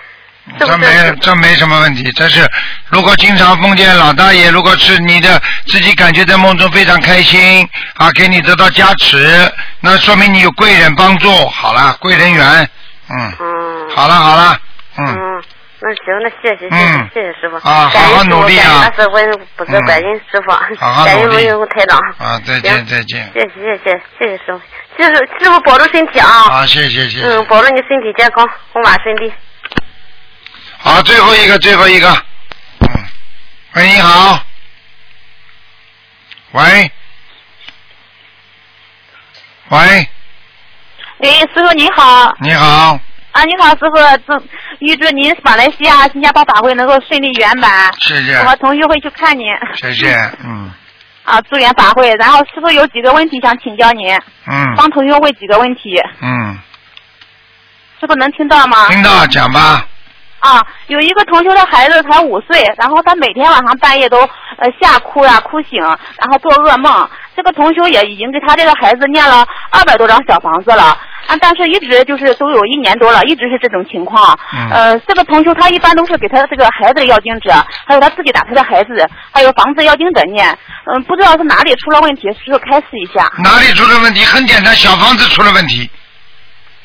[0.58, 0.86] 这这没
[1.22, 2.46] 这没什么问题，这是
[2.90, 7.66] 如果经常梦见老大爷，如果是你的自己感觉在梦中非常开心
[7.96, 9.50] 啊，给你得到加持，
[9.80, 11.30] 那说明你有贵人帮助。
[11.48, 12.44] 好了，贵人缘，
[13.08, 14.58] 嗯，嗯，好了好了，
[14.98, 15.42] 嗯，嗯，
[15.80, 21.98] 那行，那谢谢谢谢、嗯谢谢师傅啊好好努力啊师傅感恩师傅不是嗯感恩师傅，好好感恩努力龙云台长。
[22.18, 24.60] 啊，再见再见，谢谢谢谢谢谢师傅，
[24.96, 26.28] 谢谢师傅保重身体啊。
[26.28, 27.26] 啊，谢谢谢谢。
[27.26, 29.32] 嗯，保重你身体健康，红马顺利。
[30.78, 32.08] 好，最后一个，最后一个。
[32.80, 32.88] 嗯，
[33.74, 34.38] 喂，你好。
[36.52, 36.90] 喂。
[39.70, 40.08] 喂，
[41.18, 42.32] 喂，师傅你好。
[42.40, 43.00] 你好，
[43.34, 44.46] 啊，你好，师傅，祝
[44.78, 47.92] 预祝您马来西亚、新加坡法会能够顺利圆满。
[47.98, 49.46] 谢谢我和同学会去看您。
[49.74, 50.14] 谢谢，
[50.46, 50.70] 嗯
[51.24, 52.14] 啊，祝愿法会。
[52.14, 54.14] 然后师傅有几个问题想请教您，
[54.46, 56.56] 嗯帮同学问几个问题，嗯，
[57.98, 58.86] 师傅能听到吗？
[58.88, 59.84] 听到讲吧，
[60.38, 64.20] 啊，有一个同学的孩子才五岁，然后他每天晚上半夜都
[64.58, 67.10] 呃吓哭呀、哭醒，然后做噩梦。
[67.34, 74.38] 这个同学也已经给他这个孩子念了二百多张小房子了，啊，但是一直就是都有一年多了，一直是这种情况。
[74.52, 77.52] 嗯呃，这个同学他一般都是给他这个孩子的要经者，
[77.86, 80.46] 还有他自己打他的孩子，还有房子要经者念。
[80.92, 83.30] 嗯，不知道是哪里出了问题，师傅开示一下。
[83.42, 84.24] 哪里出了问题？
[84.24, 85.90] 很简单，小房子出了问题。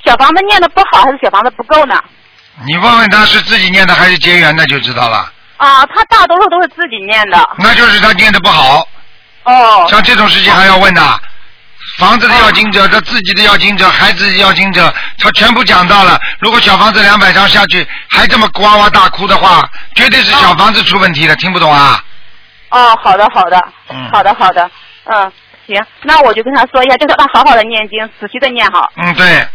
[0.05, 2.01] 小房子念的不好，还是小房子不够呢？
[2.65, 5.31] 你问问他是自己念的还是结缘的就知道了。
[5.57, 7.49] 啊，他大多数都是自己念的。
[7.57, 8.87] 那就是他念的不好。
[9.43, 9.85] 哦。
[9.89, 11.01] 像这种事情还要问的？
[11.99, 16.19] 房子的要经者，他自己的要经者，孩子的要经者，他全部讲到了。
[16.39, 22.01] 如果小房子两百张下去还这么哇哇大哭的话，绝对是小房子出问题了，听不懂啊？
[22.69, 24.71] 哦，好的，好的，嗯好的，好的，
[25.05, 25.31] 嗯，
[25.67, 28.89] 行，那我就跟他说一下，就是让他好好的念经，仔细的念好。
[28.95, 29.45] 嗯，对，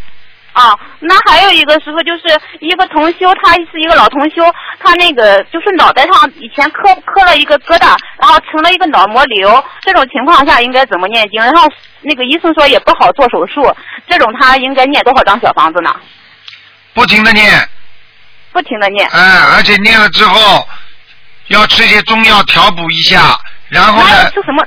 [0.54, 4.42] 啊，那还有一个师傅，就是一个同修，他是一个老同修，
[4.78, 11.42] 他那个就是脑袋上以前磕磕了一个疙瘩，然后成了一个脑膜瘤，这种情况下应该怎么念经？
[11.42, 11.68] 然后
[12.02, 13.74] 那个医生说也不好做手术，
[14.08, 15.94] 这种他应该念多少张小房子呢？
[16.94, 17.68] 不停的念，
[18.52, 19.08] 不停的念。
[19.12, 20.64] 嗯，而且念了之后
[21.48, 23.36] 要吃些中药调补一下，
[23.68, 24.64] 然后呢，吃什么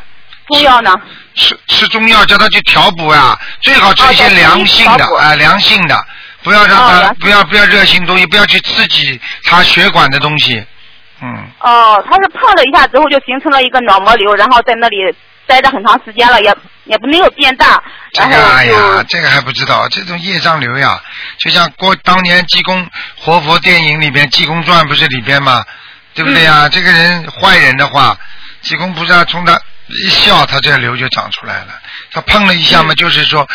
[0.48, 0.94] 中药呢？
[1.38, 6.06] 吃吃中药叫他去调补啊，最好吃一些凉性的调补啊、凉性的，
[6.44, 10.66] 不要让他、哦不要不要热性东西，不要去刺激他血管的东西，
[11.22, 11.48] 嗯。
[11.60, 14.98] 哦，他是碰了一下之后就形成了一个脑膜瘤，然后在那里
[15.46, 17.82] 待着很长时间了，也也没有变大，
[18.12, 21.00] 这然后个哎呀，这个还不知道，这种业障瘤呀，
[21.40, 25.64] 就像过当年济公活佛电影里边《济公传》不是里边吗？
[26.14, 26.68] 对不对呀？
[26.68, 28.18] 嗯这个人坏人的话，
[28.62, 29.60] 济公菩萨从他
[29.90, 31.80] 一笑，他这个瘤就长出来了。
[32.12, 33.48] 他碰了一下嘛，嗯就是说，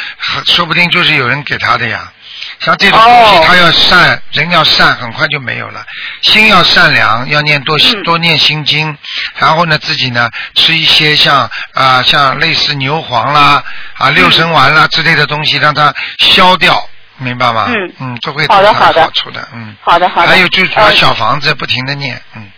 [0.47, 2.12] 说不定就是有人给他的呀。
[2.59, 5.85] 像这种东哦西，他要善，人要善，很快就没有了。
[6.22, 8.97] 心要善良，要念多、嗯多念心经，
[9.37, 13.62] 然后呢，自己呢吃一些像啊、像类似牛黄啦
[13.95, 17.66] 啊六神丸啦之类的东西，让它消掉，明白吗？
[17.68, 19.76] 嗯嗯，这会对他好的好的好处的，嗯。
[19.80, 20.28] 好的好的。
[20.28, 22.51] 还有就是呃把小房子不停的念，嗯。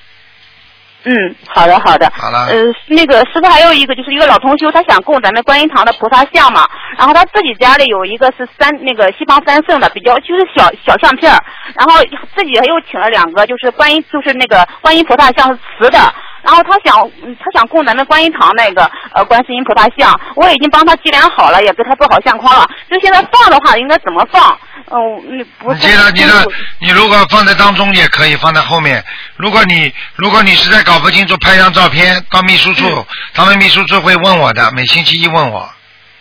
[1.04, 2.10] 嗯，好的好的。
[2.14, 2.56] 好了呃，
[2.88, 6.66] 那个师傅还有一个就是一个老同修，他想供咱们观音堂的菩萨像嘛，
[6.98, 11.38] 然后他自己家里有一个是三那个西方三圣的，比较就是小小相片儿
[11.76, 12.00] 然后
[12.34, 15.98] 自己又请了两个，就是观音就是那个观音菩萨像是瓷的。
[16.44, 22.68] 然后他想，嗯他想供咱们观音堂那个呃观世音菩萨像，我已经帮他计量好了，也给他做好相框了。
[22.90, 24.56] 就现在放的话，应该怎么放？
[24.90, 26.46] 嗯、你不是你记得你的，
[26.80, 29.02] 你如果放在当中也可以，放在后面。
[29.36, 35.73] 如果你如果你实在搞不清楚，拍张照片到秘书处，嗯他们秘书处会问我的，每星期一问我。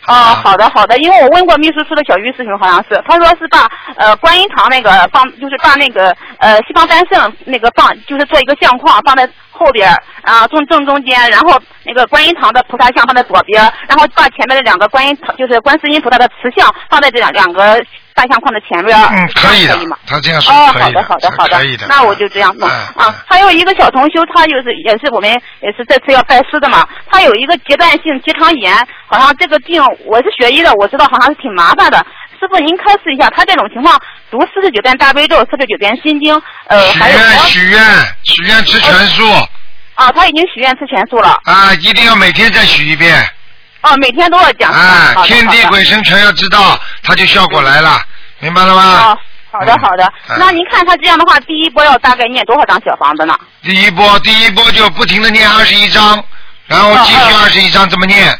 [0.05, 17.81] 哦，好的好的，因为我问过秘书处的小玉师兄，好像是他说是把呃观音堂那个放，就是把那个呃西方三圣那个放，就是做一个相框放在后边儿啊正正中间，然后那个观音堂的菩萨像放在左边，然后把前面的两个观音就是观世音菩萨的瓷像放在这两两个
[18.15, 18.97] 大相框的前边。
[18.97, 19.97] 嗯，可以的可以吗？
[20.05, 21.87] 他这样说哦，可以好的好的好的，可以的。
[21.87, 23.13] 那我就这样弄、啊。
[23.27, 28.75] 还有一个小同修，他就是也是我们也是这次要拜师的嘛，他有一个阶段性结肠炎，
[29.07, 31.97] 好像这个病我是学医的，我知道好像是挺麻烦的。
[32.39, 33.97] 师傅您开示一下，他这种情况
[34.29, 36.33] 读四十九遍大悲咒、四十九遍心经，
[36.67, 37.79] 呃，还有许愿
[38.23, 39.23] 许愿吃全素。
[39.95, 41.39] 啊，他已经许愿吃全素了。
[41.45, 43.15] 啊，一定要每天再许一遍。
[43.83, 44.71] 哦，每天都要讲。
[44.71, 48.01] 哎好，的天地鬼神全要知道，他就效果来了，
[48.39, 49.11] 明白了吗？
[49.11, 49.17] 哦，
[49.51, 50.03] 好的好的。
[50.29, 53.37] 嗯那您看他这样的话，第一波要大概念多少张小房子呢？
[53.61, 56.23] 第一波，第一波就不停的念二十一章，
[56.65, 58.33] 然后继续二十一章这么念。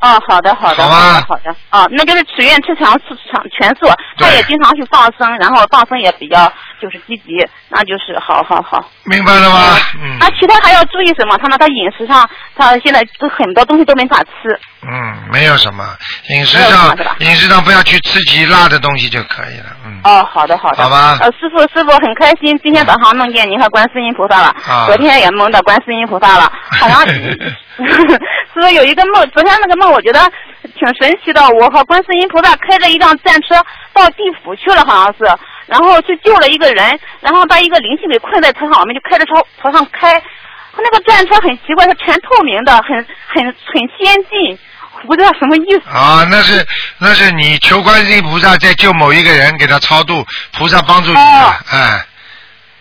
[0.00, 6.52] 哦，好的，好的，好吧的，好的，哦，那就是许愿吃全素，全全素，他也经常去放生，然后放生也比较
[6.84, 7.32] 就是积极，
[7.70, 8.84] 那就是好好好。
[9.04, 9.56] 明白了吗？
[10.02, 11.38] 嗯那其他还要注意什么？
[11.38, 11.56] 他呢？
[11.58, 14.60] 他饮食上，他现在都很多东西都没法吃。
[14.82, 15.82] 嗯，没有什么，
[16.28, 19.76] 饮食上饮食上不要去吃极辣的东西就可以了。
[19.86, 20.82] 嗯，哦，好的好的。
[20.82, 30.20] 好吧呃，师傅师傅很开心，今天早上梦见您和观世音菩萨了，啊昨天也梦到观世音菩萨了， 好像 师傅有一个梦，昨天那个梦我觉得
[30.62, 33.56] 挺神奇的，我和观世音菩萨开着一辆战车
[33.94, 35.24] 到地府去了，好像是，
[35.74, 42.96] 然后去救了一个人，然后把一个灵性给困在车上，我们就开着朝朝上开，他那个战车很奇怪，它全透明的，很
[43.26, 44.56] 很很先进，
[45.02, 45.90] 我不知道什么意思。
[45.90, 46.64] 啊，那是
[46.98, 51.52] 那是你求观世音菩萨在救某一个人，给他超度，菩萨帮助你哦。
[51.72, 52.06] 的，哎，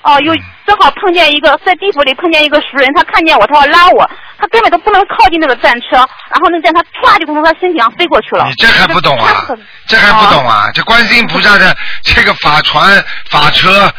[0.03, 0.35] 哦，又
[0.65, 8.45] 正好碰见一个在地府里碰见一个熟人，他看见我，他要拉我，他根本都不能靠近那个战车，然后那个战车唰就从他身体上飞过去了。
[8.47, 9.45] 你这还不懂啊？
[9.87, 10.69] 这还不懂啊？
[10.73, 13.91] 这观世音菩萨的这个法船法车，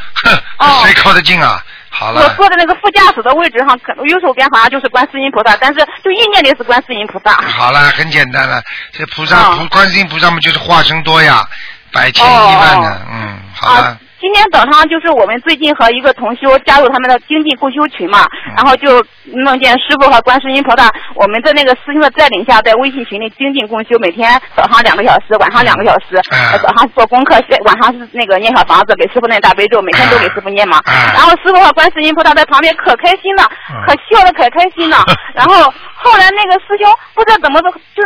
[0.59, 1.63] 哼，谁靠得近啊？
[1.91, 7.41] 好了我，坐在那个副驾驶的位置上，可右手边好像就是观世音菩萨，但是就意念里是观世音菩萨。
[7.43, 8.61] 好了，很简单了，
[8.91, 11.45] 这菩萨哦菩观世音菩萨嘛，就是化身多呀，
[11.93, 13.99] 百千一万的，嗯，好了。
[14.25, 19.05] 今天早上就是我们最近和一个同修加入他们的精进共修群嘛，嗯然后就
[19.35, 26.19] 梦见师傅和观世音菩萨，我们在那个师兄的带领下，在微信群里精进共修，每天早上两个小时，晚上两个小时，
[26.63, 27.35] 早上做功课，
[27.67, 30.81] 晚上是那个念小房子，给师傅念大悲咒，每天都给师傅念嘛。
[30.87, 33.45] 嗯然后师傅和观世音菩萨在旁边可开心了，
[33.87, 35.05] 可笑的可开心了。
[35.35, 38.03] 然后后来那个师兄不知道怎么的就。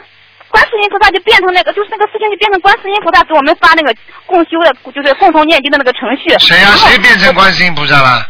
[0.50, 3.94] 观世音菩萨就变成那个，就是那个事情就变成观世音菩萨给我们发那个
[4.26, 6.36] 共修的，就是共同念经的那个程序。
[6.38, 8.26] 谁呀、谁变成观世音菩萨了？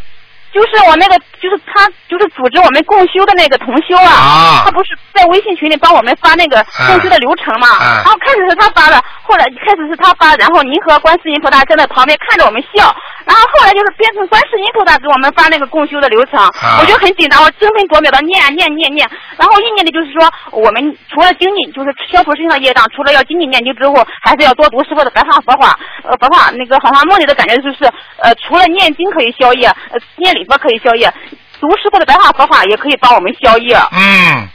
[0.51, 7.67] 就是我那个，就是他，就是组织我们共修的那个同修啊，啊他不是在微信群里帮我们发那个共修的流程嘛？
[7.67, 12.93] 啊然后开始是他发的，后来开始是他发，然后您和观世音菩萨站在旁边看着我们笑，
[13.25, 27.85] 然后后来就是变成观世音菩萨给我们发那个共修的流程，啊我就很紧张，我争分夺秒的念啊念念念，然后意念的就是说，我们除了精进，就是消除身上的业障，除了要精进念经之后，还是要多读师傅的白话佛法，呃，佛法那个好像梦里的感觉就是，
[28.17, 31.13] 呃，除了念经可以消业，呃，念礼佛可以消业，
[31.59, 34.47] 读师傅的白话佛法也可以帮我们消业，嗯，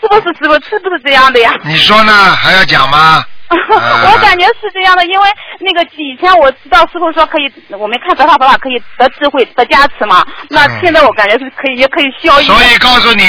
[0.00, 0.54] 是不是师傅？
[0.68, 1.54] 是不是这样的呀？
[1.64, 2.12] 你说呢？
[2.34, 3.22] 还要讲吗？
[3.48, 5.28] 我感觉是这样的，因为
[5.60, 10.26] 那个以前我知道师傅说可以，我们看白话佛法可以得智慧、得加持嘛。
[10.48, 12.46] 那现在我感觉是可以，也可以消业。
[12.46, 13.22] 所以告诉你，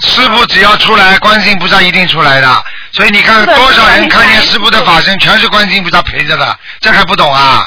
[0.00, 2.48] 师傅只要出来，观世音菩萨一定出来的。
[2.92, 7.66] 所以你看多少人看见师傅的法身，全是观世音菩萨陪着的，这还不懂啊？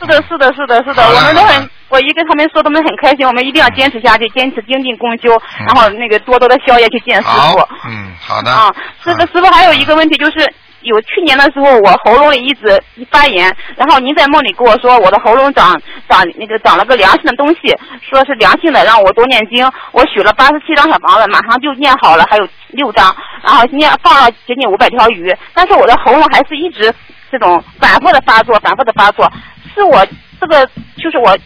[0.00, 3.26] 是的，是的，是的，是的，我们都很，我一跟他们说，他们很开心。
[3.26, 8.50] 我们一定要坚持下去，坚持精进共修，嗯然后那个多多的宵夜去见师傅。，嗯，好的。
[8.50, 19.68] 啊，师傅，师傅还有一个问题就是，有去年的时候我喉咙里一直发炎，然后您在梦里跟我说我的喉咙长长那个长了个良性的东西，说是良性的，让我多念经。
[19.92, 26.94] 我许了八十七张小房子，马上就念好了，还有六张，然后念放了接近五百条鱼，但是我的喉咙还是一直
[27.30, 29.30] 这种反复的发作，反复的发作，
[29.74, 30.06] 是我
[30.40, 30.64] 这个
[30.96, 31.36] 就是我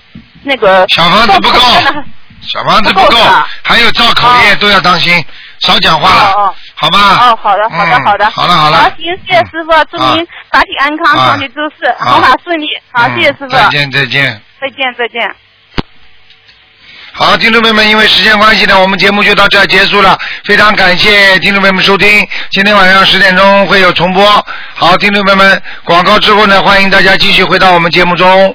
[0.43, 1.59] 那个小房子不够
[2.43, 3.19] 小房子不够不够，
[3.63, 5.25] 还有造口业都要当心，
[5.61, 6.99] 少讲话了，哦哦好吗？
[7.31, 14.43] 哦，好的，好的，嗯好的，好了好了好，行，谢谢师傅，祝您法体安康，啊长期诸事，啊弘法顺利，好，嗯谢谢师傅，再见再见。
[14.61, 15.35] 再见，再见。
[17.15, 20.19] 好，听众朋友们，因为时间关系呢，我们节目就到这儿结束了。
[20.45, 24.25] 非常感谢听众朋友们收听，今天晚上十点钟会有重播。
[24.75, 28.51] 好，听众朋友们，广告之后呢，欢迎大家继续回到我们节目中。